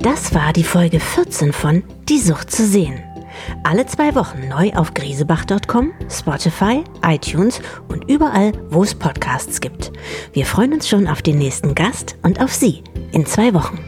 Das 0.05 0.35
war 0.35 0.53
die 0.53 0.65
Folge 0.65 1.01
14 1.01 1.55
von 1.55 1.83
Die 2.11 2.19
Sucht 2.19 2.51
zu 2.51 2.67
sehen. 2.67 3.03
Alle 3.63 3.87
zwei 3.87 4.15
Wochen 4.15 4.49
neu 4.49 4.71
auf 4.75 4.93
griesebach.com, 4.93 5.95
Spotify, 6.11 6.85
iTunes 7.03 7.63
und 7.89 8.11
überall, 8.11 8.53
wo 8.69 8.83
es 8.83 8.95
Podcasts 8.95 9.63
gibt. 9.63 9.93
Wir 10.35 10.45
freuen 10.45 10.75
uns 10.75 10.91
schon 10.91 11.07
auf 11.07 11.23
den 11.23 11.39
nächsten 11.39 11.75
Gast 11.75 12.17
und 12.23 12.39
auf 12.39 12.53
Sie 12.53 12.85
in 13.13 13.25
zwei 13.25 13.55
Wochen. 13.55 13.79